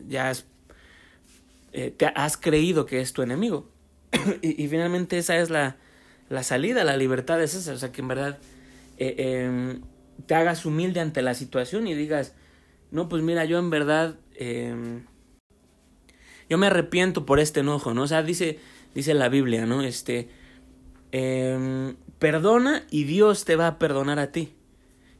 ya 0.07 0.31
has, 0.31 0.47
eh, 1.73 1.91
te 1.97 2.07
has 2.07 2.37
creído 2.37 2.87
que 2.87 3.01
es 3.01 3.13
tu 3.13 3.23
enemigo. 3.23 3.69
y, 4.43 4.67
finalmente 4.69 5.19
esa 5.19 5.39
es 5.39 5.51
la, 5.51 5.77
la 6.29 6.43
salida, 6.43 6.85
la 6.85 6.97
libertad 6.97 7.43
es 7.43 7.55
esa. 7.55 7.73
O 7.73 7.77
sea, 7.77 7.93
que 7.93 8.01
en 8.01 8.09
verdad 8.09 8.39
eh, 8.99 9.15
em, 9.19 9.83
te 10.27 10.35
hagas 10.35 10.67
humilde 10.67 11.01
ante 11.01 11.23
la 11.23 11.35
situación 11.35 11.87
y 11.87 11.95
digas, 11.95 12.35
no, 12.91 13.09
pues 13.09 13.23
mira, 13.23 13.45
yo 13.45 13.59
en 13.59 13.71
verdad, 13.71 14.17
em, 14.35 15.05
yo 16.49 16.59
me 16.59 16.67
arrepiento 16.67 17.25
por 17.25 17.41
este 17.41 17.61
enojo, 17.61 17.95
¿no? 17.95 18.03
O 18.03 18.07
sea, 18.07 18.23
dice, 18.23 18.59
dice 18.95 19.15
la 19.15 19.29
Biblia, 19.29 19.67
¿no? 19.67 19.83
Este, 19.83 20.29
eh, 21.13 21.95
perdona 22.19 22.85
y 22.91 23.05
Dios 23.05 23.45
te 23.45 23.57
va 23.57 23.67
a 23.67 23.79
perdonar 23.79 24.19
a 24.19 24.33
ti. 24.33 24.53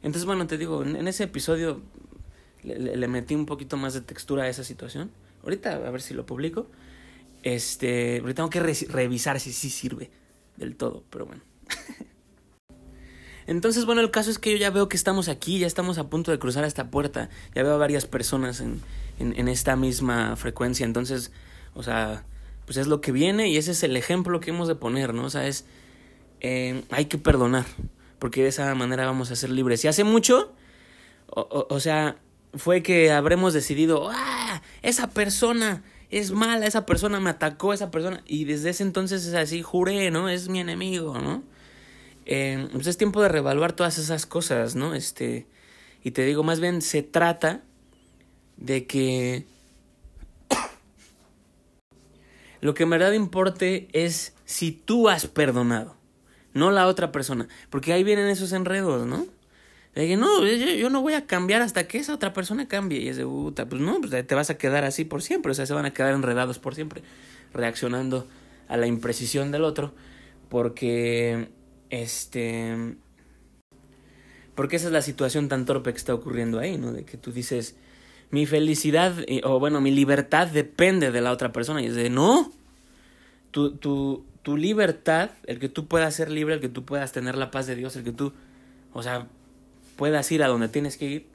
Entonces, 0.03 0.25
bueno, 0.25 0.47
te 0.47 0.57
digo, 0.57 0.83
en, 0.83 1.07
ese 1.07 1.25
episodio 1.25 1.81
le, 2.63 3.07
metí 3.07 3.35
un 3.35 3.45
poquito 3.45 3.77
más 3.77 3.93
de 3.93 4.01
textura 4.01 4.43
a 4.43 4.49
esa 4.49 4.63
situación. 4.63 5.11
Ahorita 5.43 5.75
a 5.75 5.91
ver 5.91 6.01
si 6.01 6.13
lo 6.13 6.25
publico. 6.25 6.67
Este, 7.43 8.19
ahorita 8.19 8.37
tengo 8.37 8.49
que 8.49 8.59
revisar 8.59 9.39
si 9.39 9.51
sí 9.51 9.69
sirve 9.69 10.11
del 10.57 10.75
todo, 10.75 11.03
pero 11.09 11.25
bueno. 11.25 11.41
Entonces, 13.47 13.85
bueno, 13.85 14.01
el 14.01 14.11
caso 14.11 14.29
es 14.29 14.37
que 14.37 14.51
yo 14.51 14.57
ya 14.57 14.69
veo 14.69 14.87
que 14.87 14.95
estamos 14.95 15.27
aquí, 15.27 15.59
ya 15.59 15.67
estamos 15.67 15.97
a 15.97 16.09
punto 16.09 16.31
de 16.31 16.39
cruzar 16.39 16.63
esta 16.63 16.91
puerta, 16.91 17.29
ya 17.55 17.63
veo 17.63 17.73
a 17.73 17.77
varias 17.77 18.05
personas 18.05 18.61
en, 18.61 18.79
en, 19.19 19.47
esta 19.47 19.75
misma 19.75 20.35
frecuencia, 20.35 20.85
entonces, 20.85 21.31
o 21.73 21.83
sea, 21.83 22.23
pues 22.65 22.77
es 22.77 22.87
lo 22.87 23.01
que 23.01 23.11
viene 23.11 23.49
y 23.49 23.57
ese 23.57 23.71
es 23.71 23.83
el 23.83 23.97
ejemplo 23.97 24.39
que 24.39 24.51
hemos 24.51 24.67
de 24.67 24.75
poner, 24.75 25.13
¿no? 25.13 25.25
O 25.25 25.29
sea, 25.29 25.47
es, 25.47 25.65
eh, 26.39 26.83
hay 26.91 27.05
que 27.05 27.17
perdonar, 27.17 27.65
porque 28.19 28.43
de 28.43 28.49
esa 28.49 28.73
manera 28.75 29.05
vamos 29.05 29.31
a 29.31 29.35
ser 29.35 29.49
libres. 29.49 29.83
Y 29.83 29.87
hace 29.87 30.03
mucho, 30.03 30.53
o, 31.27 31.79
sea, 31.79 32.17
fue 32.53 32.83
que 32.83 33.11
habremos 33.11 33.53
decidido, 33.53 34.09
ah, 34.11 34.40
esa 34.81 35.09
persona 35.09 35.83
es 36.09 36.31
mala, 36.31 36.65
esa 36.65 36.85
persona 36.85 37.19
me 37.19 37.29
atacó, 37.29 37.73
esa 37.73 37.91
persona, 37.91 38.21
y 38.25 38.45
desde 38.45 38.71
ese 38.71 38.83
entonces 38.83 39.25
es 39.25 39.33
así, 39.33 39.61
juré, 39.61 40.11
¿no? 40.11 40.29
Es 40.29 40.49
mi 40.49 40.59
enemigo, 40.59 41.19
¿no? 41.19 41.43
Eh, 42.25 42.67
pues 42.73 42.87
es 42.87 42.97
tiempo 42.97 43.21
de 43.21 43.29
reevaluar 43.29 43.73
todas 43.73 43.97
esas 43.97 44.25
cosas, 44.25 44.75
¿no? 44.75 44.93
Este, 44.93 45.47
y 46.03 46.11
te 46.11 46.25
digo, 46.25 46.43
más 46.43 46.59
bien 46.59 46.81
se 46.81 47.03
trata 47.03 47.61
de 48.57 48.85
que 48.85 49.45
lo 52.61 52.73
que 52.73 52.83
en 52.83 52.89
verdad 52.89 53.13
importe 53.13 53.87
es 53.93 54.33
si 54.45 54.71
tú 54.71 55.09
has 55.09 55.27
perdonado 55.27 56.01
no 56.53 56.71
la 56.71 56.87
otra 56.87 57.11
persona. 57.11 57.47
Porque 57.69 57.93
ahí 57.93 58.03
vienen 58.03 58.27
esos 58.27 58.51
enredos, 58.51 59.07
¿no? 59.07 59.25
De 59.95 60.07
que 60.07 60.15
no, 60.15 60.45
yo, 60.47 60.89
no 60.89 61.01
voy 61.01 61.13
a 61.13 61.25
cambiar 61.25 61.61
hasta 61.61 61.87
que 61.87 61.97
esa 61.97 62.13
otra 62.13 62.31
persona 62.33 62.67
cambie. 62.67 62.99
Y 62.99 63.09
es 63.09 63.17
de 63.17 63.25
puta, 63.25 63.67
pues 63.67 63.81
no, 63.81 63.99
pues 63.99 64.25
te 64.25 64.35
vas 64.35 64.49
a 64.49 64.57
quedar 64.57 64.85
así 64.85 65.03
por 65.03 65.21
siempre. 65.21 65.51
O 65.51 65.55
sea, 65.55 65.65
se 65.65 65.73
van 65.73 65.85
a 65.85 65.91
quedar 65.91 66.13
enredados 66.13 66.59
por 66.59 66.75
siempre, 66.75 67.03
reaccionando 67.53 68.25
a 68.69 68.77
la 68.77 68.87
imprecisión 68.87 69.51
del 69.51 69.63
otro. 69.63 69.93
Porque, 70.47 71.49
este. 71.89 72.95
Porque 74.55 74.77
esa 74.77 74.87
es 74.87 74.93
la 74.93 75.01
situación 75.01 75.49
tan 75.49 75.65
torpe 75.65 75.91
que 75.91 75.97
está 75.97 76.13
ocurriendo 76.13 76.59
ahí, 76.59 76.77
¿no? 76.77 76.93
De 76.93 77.03
que 77.03 77.17
tú 77.17 77.33
dices, 77.33 77.75
mi 78.29 78.45
felicidad, 78.45 79.13
o 79.43 79.59
bueno, 79.59 79.81
mi 79.81 79.91
libertad 79.91 80.47
depende 80.47 81.11
de 81.11 81.21
la 81.21 81.31
otra 81.31 81.51
persona. 81.51 81.81
Y 81.81 81.87
es 81.87 81.95
de, 81.95 82.09
no, 82.09 82.51
tu, 83.51 83.75
tu, 83.75 84.25
tu 84.41 84.55
libertad, 84.55 85.31
el 85.47 85.59
que 85.59 85.67
tú 85.67 85.87
puedas 85.87 86.15
ser 86.15 86.31
libre, 86.31 86.55
el 86.55 86.61
que 86.61 86.69
tú 86.69 86.85
puedas 86.85 87.11
tener 87.11 87.35
la 87.35 87.51
paz 87.51 87.67
de 87.67 87.75
Dios, 87.75 87.95
el 87.97 88.03
que 88.03 88.11
tú, 88.11 88.33
o 88.93 89.03
sea, 89.03 89.27
puedas 90.01 90.31
ir 90.31 90.41
a 90.41 90.47
donde 90.47 90.67
tienes 90.67 90.97
que 90.97 91.05
ir, 91.05 91.27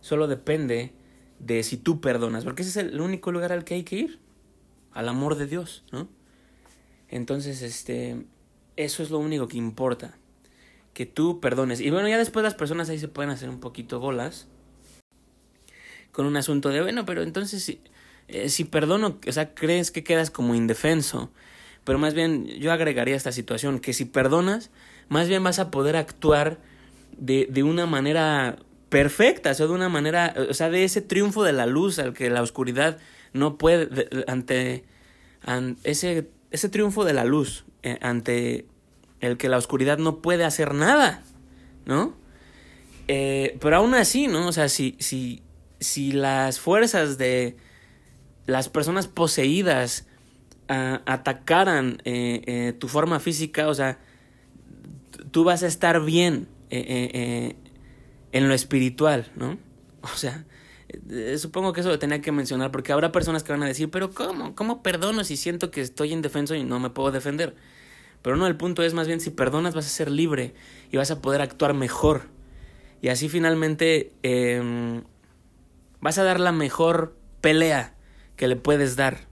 solo 0.00 0.26
depende 0.26 0.90
de 1.38 1.62
si 1.62 1.76
tú 1.76 2.00
perdonas, 2.00 2.42
porque 2.42 2.62
ese 2.62 2.70
es 2.70 2.76
el 2.88 3.00
único 3.00 3.30
lugar 3.30 3.52
al 3.52 3.62
que 3.62 3.74
hay 3.74 3.84
que 3.84 3.94
ir. 3.94 4.18
al 4.92 5.08
amor 5.08 5.36
de 5.36 5.46
Dios, 5.46 5.84
¿no? 5.92 6.08
Entonces, 7.08 7.62
este, 7.62 8.26
eso 8.74 9.04
es 9.04 9.10
lo 9.10 9.20
único 9.20 9.46
que 9.46 9.56
importa, 9.56 10.16
que 10.94 11.06
tú 11.06 11.38
perdones. 11.38 11.80
Y 11.80 11.90
bueno, 11.90 12.08
ya 12.08 12.18
después 12.18 12.42
las 12.42 12.56
personas 12.56 12.88
ahí 12.88 12.98
se 12.98 13.06
pueden 13.06 13.30
hacer 13.30 13.48
un 13.48 13.60
poquito 13.60 14.00
bolas 14.00 14.48
con 16.10 16.26
un 16.26 16.36
asunto 16.36 16.70
de, 16.70 16.82
bueno, 16.82 17.04
pero 17.04 17.22
entonces 17.22 17.62
si, 17.62 17.80
eh, 18.26 18.48
si 18.48 18.64
perdono, 18.64 19.20
o 19.24 19.32
sea, 19.32 19.54
crees 19.54 19.92
que 19.92 20.02
quedas 20.02 20.32
como 20.32 20.56
indefenso. 20.56 21.30
Pero 21.84 22.00
más 22.00 22.14
bien 22.14 22.46
yo 22.46 22.72
agregaría 22.72 23.14
esta 23.14 23.30
situación, 23.30 23.78
que 23.78 23.92
si 23.92 24.06
perdonas, 24.06 24.70
más 25.08 25.28
bien 25.28 25.44
vas 25.44 25.60
a 25.60 25.70
poder 25.70 25.94
actuar 25.94 26.71
de, 27.16 27.46
de 27.50 27.62
una 27.62 27.86
manera 27.86 28.56
perfecta, 28.92 29.52
o 29.52 29.54
sea, 29.54 29.66
de 29.66 29.72
una 29.72 29.88
manera, 29.88 30.34
o 30.50 30.52
sea, 30.52 30.68
de 30.68 30.84
ese 30.84 31.00
triunfo 31.00 31.44
de 31.44 31.54
la 31.54 31.64
luz 31.64 31.98
al 31.98 32.12
que 32.12 32.28
la 32.28 32.42
oscuridad 32.42 32.98
no 33.32 33.56
puede, 33.56 34.08
ante, 34.26 34.84
ese, 35.82 36.28
ese 36.50 36.68
triunfo 36.68 37.06
de 37.06 37.14
la 37.14 37.24
luz 37.24 37.64
eh, 37.82 37.98
ante 38.02 38.66
el 39.20 39.38
que 39.38 39.48
la 39.48 39.56
oscuridad 39.56 39.96
no 39.96 40.18
puede 40.18 40.44
hacer 40.44 40.74
nada, 40.74 41.22
¿no? 41.86 42.14
Eh, 43.08 43.56
pero 43.62 43.76
aún 43.76 43.94
así, 43.94 44.26
¿no? 44.26 44.46
O 44.48 44.52
sea, 44.52 44.68
si, 44.68 44.94
si, 44.98 45.42
si 45.80 46.12
las 46.12 46.60
fuerzas 46.60 47.16
de 47.16 47.56
las 48.44 48.68
personas 48.68 49.08
poseídas 49.08 50.06
atacaran 50.68 52.00
eh, 52.04 52.74
tu 52.78 52.88
forma 52.88 53.20
física, 53.20 53.68
o 53.68 53.74
sea, 53.74 53.98
tú 55.30 55.44
vas 55.44 55.62
a 55.62 55.66
estar 55.66 56.02
bien 56.02 56.48
en 56.72 58.48
lo 58.48 58.54
espiritual, 58.54 59.30
¿no? 59.36 59.58
O 60.02 60.16
sea, 60.16 60.44
eh, 61.10 61.38
supongo 61.38 61.72
que 61.72 61.80
eso 61.80 61.90
lo 61.90 61.98
tenía 61.98 62.20
que 62.20 62.32
mencionar 62.32 62.70
porque 62.70 62.92
habrá 62.92 63.12
personas 63.12 63.42
que 63.42 63.52
van 63.52 63.62
a 63.62 63.66
decir, 63.66 63.90
pero 63.90 64.10
¿cómo? 64.10 64.54
¿Cómo 64.54 64.82
perdono 64.82 65.24
si 65.24 65.36
siento 65.36 65.70
que 65.70 65.80
estoy 65.80 66.12
indefenso 66.12 66.54
y 66.54 66.64
no 66.64 66.80
me 66.80 66.90
puedo 66.90 67.12
defender? 67.12 67.54
Pero 68.20 68.36
no, 68.36 68.46
el 68.46 68.56
punto 68.56 68.82
es 68.82 68.94
más 68.94 69.06
bien 69.06 69.20
si 69.20 69.30
perdonas 69.30 69.74
vas 69.74 69.86
a 69.86 69.90
ser 69.90 70.10
libre 70.10 70.54
y 70.90 70.96
vas 70.96 71.10
a 71.10 71.22
poder 71.22 71.40
actuar 71.40 71.74
mejor. 71.74 72.22
Y 73.00 73.08
así 73.08 73.28
finalmente 73.28 74.12
em, 74.22 75.02
vas 76.00 76.18
a 76.18 76.24
dar 76.24 76.38
la 76.40 76.52
mejor 76.52 77.16
pelea 77.40 77.94
que 78.36 78.46
le 78.46 78.56
puedes 78.56 78.96
dar 78.96 79.26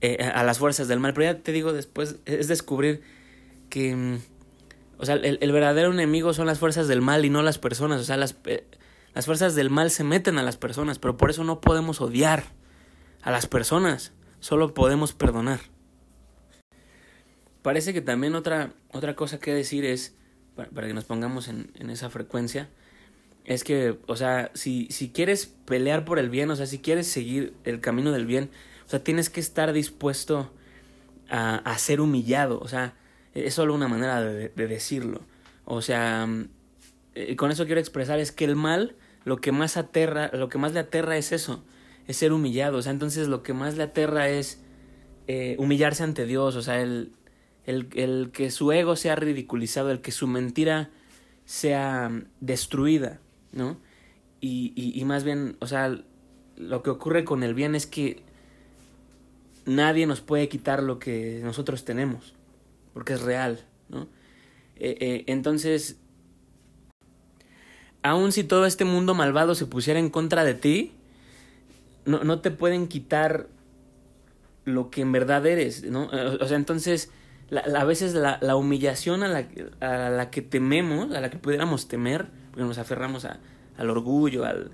eh, 0.00 0.18
a 0.22 0.42
las 0.42 0.58
fuerzas 0.58 0.88
del 0.88 1.00
mal. 1.00 1.12
Pero 1.12 1.32
ya 1.32 1.42
te 1.42 1.52
digo, 1.52 1.72
después 1.72 2.16
es 2.24 2.48
descubrir 2.48 3.02
que... 3.68 4.18
O 4.98 5.06
sea, 5.06 5.14
el, 5.14 5.38
el 5.40 5.52
verdadero 5.52 5.92
enemigo 5.92 6.34
son 6.34 6.46
las 6.46 6.58
fuerzas 6.58 6.88
del 6.88 7.00
mal 7.00 7.24
y 7.24 7.30
no 7.30 7.42
las 7.42 7.58
personas. 7.58 8.00
O 8.00 8.04
sea, 8.04 8.16
las, 8.16 8.36
eh, 8.44 8.66
las 9.14 9.26
fuerzas 9.26 9.54
del 9.54 9.70
mal 9.70 9.90
se 9.90 10.04
meten 10.04 10.38
a 10.38 10.42
las 10.42 10.56
personas, 10.56 10.98
pero 10.98 11.16
por 11.16 11.30
eso 11.30 11.44
no 11.44 11.60
podemos 11.60 12.00
odiar 12.00 12.44
a 13.22 13.30
las 13.30 13.46
personas, 13.46 14.12
solo 14.40 14.74
podemos 14.74 15.12
perdonar. 15.12 15.60
Parece 17.62 17.92
que 17.92 18.00
también 18.00 18.34
otra, 18.34 18.72
otra 18.92 19.16
cosa 19.16 19.38
que 19.38 19.52
decir 19.52 19.84
es, 19.84 20.14
para, 20.54 20.86
que 20.86 20.94
nos 20.94 21.04
pongamos 21.04 21.48
en, 21.48 21.72
en, 21.74 21.90
esa 21.90 22.10
frecuencia, 22.10 22.68
es 23.44 23.64
que, 23.64 23.98
o 24.06 24.16
sea, 24.16 24.50
si, 24.54 24.86
si 24.90 25.10
quieres 25.10 25.46
pelear 25.64 26.04
por 26.04 26.18
el 26.18 26.30
bien, 26.30 26.50
o 26.50 26.56
sea, 26.56 26.66
si 26.66 26.78
quieres 26.78 27.06
seguir 27.08 27.54
el 27.64 27.80
camino 27.80 28.12
del 28.12 28.26
bien, 28.26 28.50
o 28.86 28.88
sea, 28.88 29.02
tienes 29.02 29.30
que 29.30 29.40
estar 29.40 29.72
dispuesto 29.72 30.52
a, 31.28 31.56
a 31.56 31.78
ser 31.78 32.00
humillado, 32.00 32.60
o 32.60 32.68
sea, 32.68 32.94
es 33.46 33.54
solo 33.54 33.74
una 33.74 33.88
manera 33.88 34.22
de, 34.22 34.48
de 34.48 34.66
decirlo. 34.66 35.20
O 35.64 35.82
sea, 35.82 36.26
eh, 37.14 37.36
con 37.36 37.50
eso 37.50 37.66
quiero 37.66 37.80
expresar 37.80 38.18
es 38.20 38.32
que 38.32 38.44
el 38.44 38.56
mal 38.56 38.96
lo 39.24 39.40
que 39.40 39.52
más 39.52 39.76
aterra, 39.76 40.30
lo 40.32 40.48
que 40.48 40.58
más 40.58 40.72
le 40.72 40.80
aterra 40.80 41.16
es 41.16 41.32
eso, 41.32 41.62
es 42.06 42.16
ser 42.16 42.32
humillado. 42.32 42.78
O 42.78 42.82
sea, 42.82 42.92
entonces 42.92 43.28
lo 43.28 43.42
que 43.42 43.52
más 43.52 43.76
le 43.76 43.82
aterra 43.82 44.28
es 44.28 44.60
eh, 45.26 45.56
humillarse 45.58 46.02
ante 46.02 46.24
Dios, 46.24 46.56
o 46.56 46.62
sea, 46.62 46.80
el, 46.80 47.12
el, 47.66 47.88
el, 47.94 48.30
que 48.32 48.50
su 48.50 48.72
ego 48.72 48.96
sea 48.96 49.16
ridiculizado, 49.16 49.90
el 49.90 50.00
que 50.00 50.12
su 50.12 50.26
mentira 50.26 50.90
sea 51.44 52.10
destruida, 52.40 53.20
¿no? 53.52 53.76
Y, 54.40 54.72
y, 54.74 54.98
y 54.98 55.04
más 55.04 55.24
bien, 55.24 55.56
o 55.60 55.66
sea, 55.66 55.98
lo 56.56 56.82
que 56.82 56.90
ocurre 56.90 57.24
con 57.24 57.42
el 57.42 57.52
bien 57.54 57.74
es 57.74 57.86
que 57.86 58.22
nadie 59.66 60.06
nos 60.06 60.22
puede 60.22 60.48
quitar 60.48 60.82
lo 60.82 60.98
que 60.98 61.40
nosotros 61.44 61.84
tenemos, 61.84 62.34
porque 62.98 63.12
es 63.12 63.22
real, 63.22 63.60
¿no? 63.90 64.08
Eh, 64.74 64.98
eh, 64.98 65.24
entonces, 65.28 66.00
aun 68.02 68.32
si 68.32 68.42
todo 68.42 68.66
este 68.66 68.84
mundo 68.84 69.14
malvado 69.14 69.54
se 69.54 69.66
pusiera 69.66 70.00
en 70.00 70.10
contra 70.10 70.42
de 70.42 70.54
ti, 70.54 70.94
no, 72.06 72.24
no 72.24 72.40
te 72.40 72.50
pueden 72.50 72.88
quitar 72.88 73.46
lo 74.64 74.90
que 74.90 75.02
en 75.02 75.12
verdad 75.12 75.46
eres, 75.46 75.84
¿no? 75.84 76.10
O 76.40 76.48
sea, 76.48 76.56
entonces, 76.56 77.12
la, 77.50 77.60
a 77.60 77.84
veces 77.84 78.14
la, 78.14 78.38
la 78.40 78.56
humillación 78.56 79.22
a 79.22 79.28
la, 79.28 80.30
que 80.30 80.42
tememos, 80.42 81.14
a 81.14 81.20
la 81.20 81.30
que 81.30 81.38
pudiéramos 81.38 81.86
temer, 81.86 82.26
porque 82.50 82.64
nos 82.64 82.78
aferramos 82.78 83.24
al 83.24 83.90
orgullo, 83.90 84.44
al, 84.44 84.72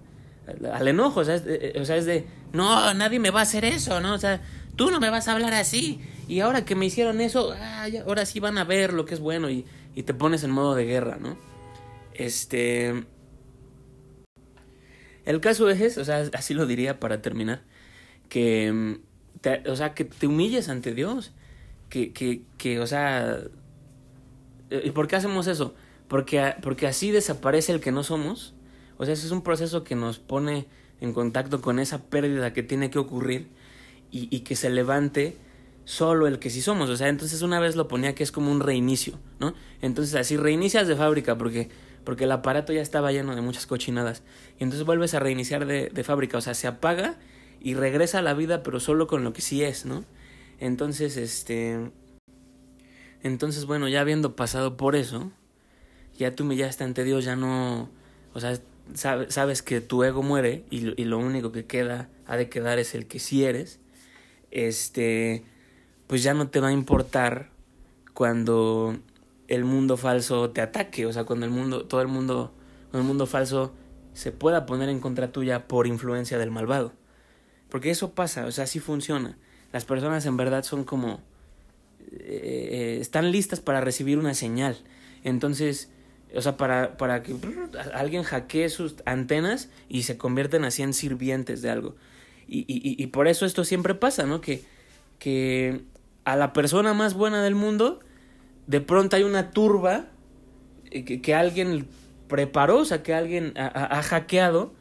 enojo, 0.89 1.21
o 1.21 1.23
es 1.25 1.45
de, 1.45 1.77
o 1.79 1.85
sea, 1.85 1.97
es 1.97 2.07
de, 2.07 2.27
no, 2.55 2.95
nadie 2.95 3.19
me 3.19 3.29
va 3.29 3.41
a 3.41 3.43
hacer 3.43 3.67
eso, 3.67 4.01
¿no? 4.01 4.15
O 4.15 4.19
sea, 4.19 4.41
tú 4.77 4.91
no 4.91 4.99
me 4.99 5.11
vas 5.11 5.29
a 5.29 5.33
hablar 5.33 5.53
así, 5.53 6.01
y 6.29 6.41
ahora 6.41 6.65
que 6.65 6.75
me 6.75 6.87
hicieron 6.87 7.21
eso, 7.21 7.53
ah, 7.57 7.87
ahora 8.07 8.27
sí 8.27 8.41
van 8.41 8.59
a 8.59 8.65
ver 8.65 8.93
lo 8.93 9.05
que 9.05 9.15
es 9.15 9.21
bueno, 9.21 9.51
y, 9.51 9.65
y 9.95 10.03
te 10.05 10.15
pones 10.15 10.45
en 10.45 10.51
modo 10.51 10.75
de 10.75 10.85
guerra, 10.85 11.19
¿no? 11.21 11.37
Este, 12.15 13.05
el 15.25 15.41
caso 15.41 15.69
es, 15.71 15.99
o 15.99 16.05
sea, 16.05 16.29
así 16.33 16.55
lo 16.55 16.67
diría 16.67 17.01
para 17.01 17.23
terminar, 17.23 17.63
que, 18.29 18.73
mm, 18.73 19.69
o 19.69 19.77
sea, 19.77 19.95
que 19.95 20.05
te 20.05 20.27
humilles 20.27 20.69
ante 20.69 20.95
Dios, 20.95 21.33
que, 21.89 22.13
que, 22.13 22.43
que, 22.59 22.81
o 22.81 22.87
sea, 22.87 23.41
¿y 24.71 24.91
por 24.91 25.09
qué 25.09 25.17
hacemos 25.17 25.47
eso? 25.47 25.75
Porque, 26.09 26.55
porque 26.63 26.87
así 26.87 27.11
desaparece 27.11 27.73
el 27.73 27.81
que 27.81 27.93
no 27.93 28.03
somos, 28.03 28.55
o 28.97 29.05
sea, 29.05 29.15
ese 29.15 29.27
es 29.27 29.33
un 29.33 29.43
proceso 29.43 29.85
que 29.85 29.95
nos 29.95 30.19
pone 30.19 30.67
en 31.01 31.13
contacto 31.13 31.61
con 31.61 31.79
esa 31.79 32.05
pérdida 32.05 32.53
que 32.53 32.63
tiene 32.63 32.91
que 32.91 32.99
ocurrir 32.99 33.49
y, 34.11 34.35
y 34.35 34.41
que 34.41 34.57
se 34.57 34.71
levante 34.71 35.37
solo 35.85 36.27
el 36.27 36.39
que 36.39 36.51
sí 36.51 36.63
somos, 36.63 36.89
o 36.91 36.97
sea, 36.97 37.09
entonces 37.09 37.43
una 37.43 37.61
vez 37.61 37.77
lo 37.77 37.89
ponía 37.89 38.15
que 38.15 38.23
es 38.23 38.33
como 38.33 38.51
un 38.51 38.61
reinicio, 38.61 39.19
¿no? 39.39 39.55
Entonces 39.83 40.15
así 40.15 40.37
reinicias 40.37 40.89
de 40.89 40.97
fábrica 40.97 41.37
porque 41.37 41.69
porque 42.05 42.25
el 42.25 42.33
aparato 42.33 42.73
ya 42.73 42.83
estaba 42.83 43.11
lleno 43.13 43.35
de 43.35 43.41
muchas 43.41 43.67
cochinadas. 43.67 44.23
Y 44.61 44.65
entonces 44.65 44.87
vuelves 44.87 45.15
a 45.15 45.21
reiniciar 45.21 45.67
de, 45.67 45.89
de, 45.89 46.05
fábrica, 46.05 46.39
o 46.39 46.41
sea, 46.41 46.55
se 46.55 46.67
apaga 46.67 47.17
y 47.61 47.75
regresa 47.75 48.19
a 48.19 48.23
la 48.23 48.35
vida, 48.35 48.63
pero 48.63 48.79
solo 48.79 49.07
con 49.07 49.25
lo 49.25 49.33
que 49.33 49.41
sí 49.41 49.63
es, 49.63 49.87
¿no? 49.87 50.05
Entonces, 50.61 51.17
este... 51.17 51.91
Entonces, 53.23 53.65
bueno, 53.65 53.89
ya 53.89 54.03
habiendo 54.03 54.37
pasado 54.37 54.77
por 54.77 54.97
eso, 54.97 55.33
ya 56.17 56.35
tú 56.35 56.45
me 56.45 56.57
ya 56.57 56.67
está 56.67 56.85
ante 56.85 57.05
Dios, 57.05 57.25
ya 57.25 57.37
no... 57.37 57.89
O 58.35 58.41
sea, 58.41 58.59
sabes 58.95 59.63
que 59.63 59.81
tu 59.81 60.05
ego 60.05 60.23
muere 60.23 60.65
y, 60.71 61.01
y 61.01 61.07
lo 61.07 61.19
único 61.19 61.53
que 61.53 61.65
queda, 61.65 62.11
ha 62.27 62.37
de 62.37 62.51
quedar 62.51 62.79
es 62.79 62.95
el 62.95 63.07
que 63.07 63.19
sí 63.19 63.45
eres. 63.45 63.81
Este... 64.51 65.45
Pues 66.07 66.23
ya 66.23 66.35
no 66.35 66.49
te 66.49 66.61
va 66.61 66.69
a 66.69 66.73
importar 66.73 67.51
cuando 68.13 68.97
el 69.49 69.65
mundo 69.65 69.97
falso 69.97 70.51
te 70.51 70.61
ataque, 70.61 71.07
o 71.07 71.13
sea, 71.13 71.25
cuando 71.25 71.47
el 71.47 71.53
mundo, 71.53 71.85
todo 71.87 72.01
el 72.01 72.09
mundo, 72.09 72.53
cuando 72.91 72.99
el 73.01 73.05
mundo 73.05 73.27
falso 73.27 73.75
se 74.13 74.33
pueda 74.33 74.67
poner 74.67 74.89
en 74.89 75.01
contra 75.01 75.33
tuya 75.33 75.67
por 75.67 75.87
influencia 75.87 76.39
del 76.39 76.51
malvado. 76.51 76.93
Porque 77.69 77.91
eso 77.91 78.15
pasa, 78.15 78.47
o 78.47 78.53
sea, 78.53 78.65
así 78.65 78.79
funciona. 78.79 79.37
Las 79.73 79.85
personas 79.85 80.25
en 80.27 80.37
verdad 80.37 80.63
son 80.63 80.85
como... 80.85 81.21
Eh, 82.13 82.99
están 83.01 83.33
listas 83.33 83.61
para 83.61 83.81
recibir 83.81 84.19
una 84.19 84.35
señal. 84.35 84.77
Entonces, 85.25 85.91
o 86.35 86.41
sea, 86.41 86.57
para, 86.57 86.97
para 86.97 87.23
que 87.23 87.35
alguien 87.93 88.23
hackee 88.23 88.69
sus 88.69 88.97
antenas 89.05 89.71
y 89.89 90.05
se 90.05 90.17
convierten 90.17 90.65
así 90.65 90.83
en 90.83 90.93
sirvientes 90.93 91.63
de 91.63 91.71
algo. 91.71 91.97
Y, 92.47 92.61
y, 92.61 93.03
y 93.03 93.07
por 93.09 93.27
eso 93.27 93.47
esto 93.47 93.65
siempre 93.65 93.95
pasa, 93.95 94.25
¿no? 94.27 94.41
Que, 94.41 94.63
que 95.19 95.83
a 96.25 96.37
la 96.37 96.53
persona 96.53 96.95
más 96.95 97.15
buena 97.15 97.43
del 97.43 97.55
mundo 97.55 98.01
de 98.67 98.81
pronto 98.81 99.17
hay 99.17 99.23
una 99.23 99.51
turba 99.51 100.07
eh, 100.91 101.05
que, 101.05 101.21
que 101.21 101.35
alguien 101.35 101.87
preparó, 102.29 102.79
o 102.79 102.85
sea, 102.85 103.03
que 103.03 103.15
alguien 103.15 103.53
ha, 103.57 103.99
ha 103.99 104.03
hackeado 104.03 104.73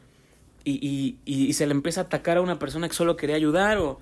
y, 0.64 0.78
y, 0.86 1.18
y, 1.26 1.52
se 1.52 1.66
le 1.66 1.72
empieza 1.72 2.00
a 2.00 2.04
atacar 2.04 2.38
a 2.38 2.40
una 2.40 2.58
persona 2.58 2.88
que 2.88 2.94
solo 2.94 3.16
quería 3.16 3.36
ayudar 3.36 3.78
o... 3.78 4.00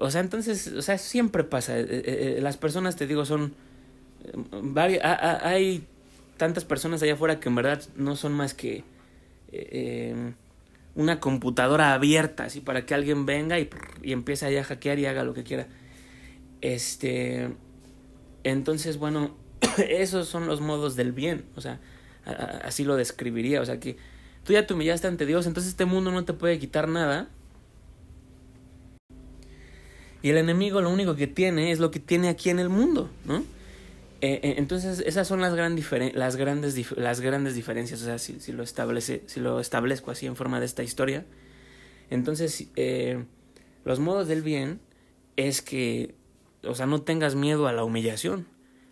O 0.00 0.10
sea, 0.10 0.20
entonces, 0.20 0.66
o 0.68 0.82
sea, 0.82 0.98
siempre 0.98 1.44
pasa. 1.44 1.78
Eh, 1.78 1.86
eh, 1.88 2.38
las 2.42 2.56
personas, 2.56 2.96
te 2.96 3.06
digo, 3.06 3.24
son... 3.24 3.54
Hay 4.76 5.86
tantas 6.36 6.64
personas 6.64 7.02
allá 7.02 7.14
afuera 7.14 7.38
que 7.38 7.48
en 7.48 7.54
verdad 7.54 7.80
no 7.96 8.16
son 8.16 8.32
más 8.32 8.54
que 8.54 8.82
una 10.94 11.20
computadora 11.20 11.94
abierta, 11.94 12.44
así 12.44 12.60
para 12.60 12.84
que 12.84 12.94
alguien 12.94 13.24
venga 13.24 13.58
y, 13.60 13.70
y 14.02 14.12
empiece 14.12 14.58
a 14.58 14.64
hackear 14.64 14.98
y 14.98 15.06
haga 15.06 15.22
lo 15.22 15.32
que 15.32 15.44
quiera. 15.44 15.68
Este... 16.64 17.50
Entonces, 18.42 18.96
bueno, 18.98 19.36
esos 19.88 20.28
son 20.28 20.46
los 20.46 20.60
modos 20.60 20.96
del 20.96 21.12
bien, 21.12 21.44
o 21.56 21.60
sea, 21.60 21.80
así 22.62 22.84
lo 22.84 22.96
describiría, 22.96 23.60
o 23.60 23.64
sea 23.66 23.80
que 23.80 23.96
tú 24.44 24.52
ya 24.52 24.66
te 24.66 24.74
humillaste 24.74 25.06
ante 25.06 25.26
Dios, 25.26 25.46
entonces 25.46 25.72
este 25.72 25.84
mundo 25.84 26.10
no 26.10 26.24
te 26.24 26.32
puede 26.32 26.58
quitar 26.58 26.88
nada. 26.88 27.28
Y 30.22 30.30
el 30.30 30.38
enemigo 30.38 30.80
lo 30.80 30.90
único 30.90 31.16
que 31.16 31.26
tiene 31.26 31.70
es 31.70 31.80
lo 31.80 31.90
que 31.90 32.00
tiene 32.00 32.28
aquí 32.28 32.48
en 32.48 32.58
el 32.58 32.70
mundo, 32.70 33.10
¿no? 33.26 33.44
Eh, 34.22 34.40
eh, 34.42 34.54
entonces, 34.56 35.02
esas 35.04 35.28
son 35.28 35.42
las, 35.42 35.52
las, 35.52 36.36
grandes, 36.36 36.96
las 36.96 37.20
grandes 37.20 37.54
diferencias, 37.54 38.00
o 38.00 38.04
sea, 38.06 38.18
si, 38.18 38.40
si, 38.40 38.52
lo 38.52 38.62
establece, 38.62 39.22
si 39.26 39.40
lo 39.40 39.60
establezco 39.60 40.10
así 40.10 40.24
en 40.24 40.34
forma 40.34 40.60
de 40.60 40.66
esta 40.66 40.82
historia. 40.82 41.26
Entonces, 42.08 42.68
eh, 42.76 43.24
los 43.84 44.00
modos 44.00 44.26
del 44.26 44.40
bien 44.40 44.80
es 45.36 45.60
que, 45.60 46.14
o 46.66 46.74
sea, 46.74 46.86
no 46.86 47.02
tengas 47.02 47.34
miedo 47.34 47.66
a 47.66 47.72
la 47.72 47.84
humillación. 47.84 48.46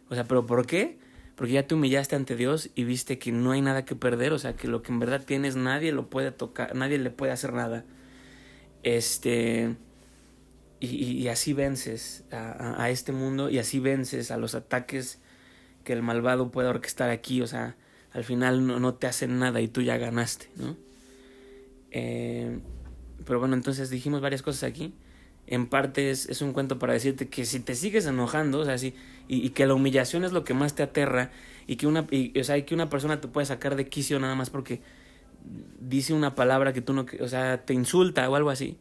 O 0.09 0.15
sea, 0.15 0.25
¿pero 0.25 0.47
por 0.47 0.67
qué? 0.67 0.99
Porque 1.37 1.55
ya 1.55 1.67
te 1.67 1.75
humillaste 1.75 2.17
ante 2.17 2.37
Dios 2.37 2.71
y 2.75 2.85
viste 2.85 3.19
que 3.19 3.33
no 3.33 3.53
hay 3.53 3.63
nada 3.63 3.85
que 3.85 3.97
perder, 3.97 4.33
o 4.33 4.39
sea, 4.39 4.55
que 4.55 4.69
lo 4.69 4.83
que 4.83 4.93
en 4.93 4.99
verdad 4.99 5.25
tienes 5.25 5.57
nadie 5.57 5.93
lo 5.93 6.11
puede 6.11 6.31
tocar, 6.33 6.75
nadie 6.75 6.99
le 6.99 7.11
puede 7.11 7.33
hacer 7.33 7.53
nada. 7.53 7.85
Este 8.83 9.77
y, 10.81 11.29
así 11.29 11.53
vences 11.53 12.25
a, 12.33 12.91
este 12.91 13.13
mundo 13.13 13.49
y 13.49 13.59
así 13.59 13.79
vences 13.79 14.33
a 14.33 14.37
los 14.37 14.57
ataques 14.57 15.21
que 15.85 15.93
el 15.93 16.03
malvado 16.03 16.51
puede 16.51 16.69
orquestar 16.69 17.09
aquí. 17.11 17.41
O 17.41 17.47
sea, 17.47 17.77
al 18.13 18.25
final 18.25 18.67
no, 18.67 18.81
no 18.81 18.95
te 18.95 19.07
hacen 19.07 19.39
nada 19.39 19.61
y 19.61 19.69
tú 19.69 19.83
ya 19.83 19.97
ganaste, 19.97 20.51
¿no? 20.57 20.77
Eh, 21.93 22.59
pero 23.25 23.39
bueno, 23.39 23.55
entonces 23.55 23.91
dijimos 23.91 24.21
varias 24.21 24.43
cosas 24.43 24.65
aquí. 24.65 24.93
En 25.53 25.67
parte 25.67 26.11
es, 26.11 26.29
es, 26.31 26.41
un 26.41 26.55
cuento 26.55 26.79
para 26.79 26.95
decirte 26.95 27.29
que 27.29 27.45
si 27.45 27.61
te 27.61 27.75
sigues 27.75 28.07
enojando, 28.07 28.61
o 28.61 28.65
sea, 28.65 28.79
si, 28.79 28.95
y, 29.29 29.51
que 29.51 29.67
la 29.67 29.75
humillación 29.75 30.25
es 30.25 30.33
lo 30.33 30.45
que 30.45 30.55
más 30.55 30.75
te 30.75 30.83
aterra, 30.83 31.31
y 31.67 31.77
que 31.77 31.87
una, 31.87 32.07
o 32.41 32.45
sea, 32.45 32.65
que 32.65 32.75
una 32.75 32.89
persona 32.89 33.21
te 33.21 33.29
puede 33.29 33.47
sacar 33.47 33.77
de 33.77 33.87
quicio 33.87 34.19
nada 34.19 34.35
más 34.35 34.49
porque 34.49 34.81
dice 35.79 36.15
una 36.15 36.35
palabra 36.35 36.73
que 36.73 36.81
tú 36.81 36.95
no, 36.95 37.05
o 37.21 37.29
sea, 37.29 37.65
te 37.67 37.75
insulta 37.75 38.29
o 38.31 38.35
algo 38.35 38.49
así, 38.49 38.79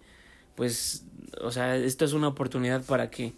pues 0.56 1.04
o 1.40 1.52
sea, 1.52 1.76
esto 1.76 2.06
es 2.06 2.14
una 2.14 2.28
oportunidad 2.28 2.84
para 2.84 3.10
que, 3.10 3.34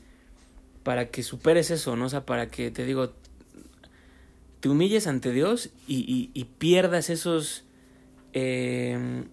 para 0.84 1.10
que 1.10 1.24
superes 1.24 1.72
eso, 1.72 1.96
¿no? 1.96 2.06
O 2.06 2.10
sea, 2.10 2.26
para 2.26 2.48
que, 2.48 2.72
te 2.72 2.86
digo, 2.86 3.14
te 4.60 4.70
humilles 4.70 5.08
ante 5.08 5.32
Dios 5.32 5.70
y, 5.88 6.32
y, 6.34 6.44
pierdas 6.46 7.10
esos, 7.10 7.66
eh, 8.34 9.26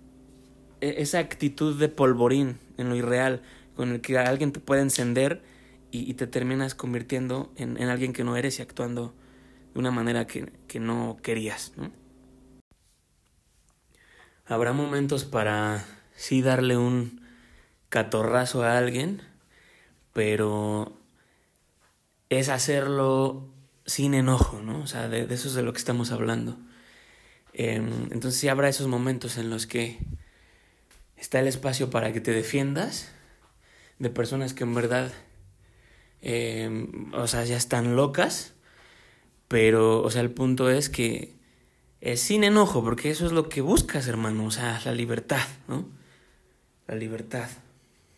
e, 0.80 0.94
esa 0.98 1.18
actitud 1.18 1.78
de 1.78 1.88
polvorín 1.88 2.58
en 2.78 2.88
lo 2.88 2.96
irreal, 2.96 3.42
con 3.76 3.92
el 3.92 4.00
que 4.00 4.18
alguien 4.18 4.52
te 4.52 4.60
puede 4.60 4.82
encender 4.82 5.42
y, 5.92 6.14
te 6.14 6.26
terminas 6.26 6.74
convirtiendo 6.74 7.52
en, 7.56 7.76
en, 7.76 7.88
alguien 7.88 8.12
que 8.12 8.22
no 8.22 8.36
eres 8.36 8.58
y 8.58 8.62
actuando 8.62 9.14
de 9.74 9.80
una 9.80 9.90
manera 9.90 10.26
que, 10.26 10.52
que 10.68 10.78
no 10.78 11.18
querías. 11.22 11.72
Habrá 14.46 14.72
momentos 14.72 15.24
para 15.24 15.84
sí 16.14 16.42
darle 16.42 16.76
un 16.76 17.20
catorrazo 17.88 18.62
a 18.62 18.78
alguien, 18.78 19.22
pero 20.12 20.96
es 22.28 22.48
hacerlo 22.48 23.48
sin 23.86 24.14
enojo, 24.14 24.60
¿no? 24.62 24.80
O 24.80 24.86
sea, 24.86 25.08
de, 25.08 25.22
eso 25.22 25.48
es 25.48 25.54
de 25.54 25.62
lo 25.62 25.72
que 25.72 25.78
estamos 25.78 26.12
hablando. 26.12 26.56
Em, 27.52 28.04
entonces 28.12 28.40
sí 28.40 28.48
habrá 28.48 28.68
esos 28.68 28.86
momentos 28.86 29.36
en 29.36 29.50
los 29.50 29.66
que 29.66 29.98
está 31.16 31.40
el 31.40 31.48
espacio 31.48 31.90
para 31.90 32.12
que 32.12 32.20
te 32.20 32.30
defiendas 32.30 33.12
de 34.00 34.10
personas 34.10 34.54
que 34.54 34.64
en 34.64 34.74
verdad, 34.74 35.12
em, 36.22 37.12
o 37.14 37.28
sea, 37.28 37.44
ya 37.44 37.56
están 37.56 37.94
locas, 37.94 38.54
pero, 39.46 40.02
o 40.02 40.10
sea, 40.10 40.22
el 40.22 40.30
punto 40.30 40.70
es 40.70 40.88
que 40.88 41.36
es 42.00 42.20
sin 42.20 42.42
enojo, 42.42 42.82
porque 42.82 43.10
eso 43.10 43.26
es 43.26 43.32
lo 43.32 43.48
que 43.48 43.60
buscas, 43.60 44.08
hermano, 44.08 44.46
o 44.46 44.50
sea, 44.50 44.80
la 44.84 44.92
libertad, 44.92 45.46
¿no? 45.68 45.86
La 46.88 46.96
libertad. 46.96 47.48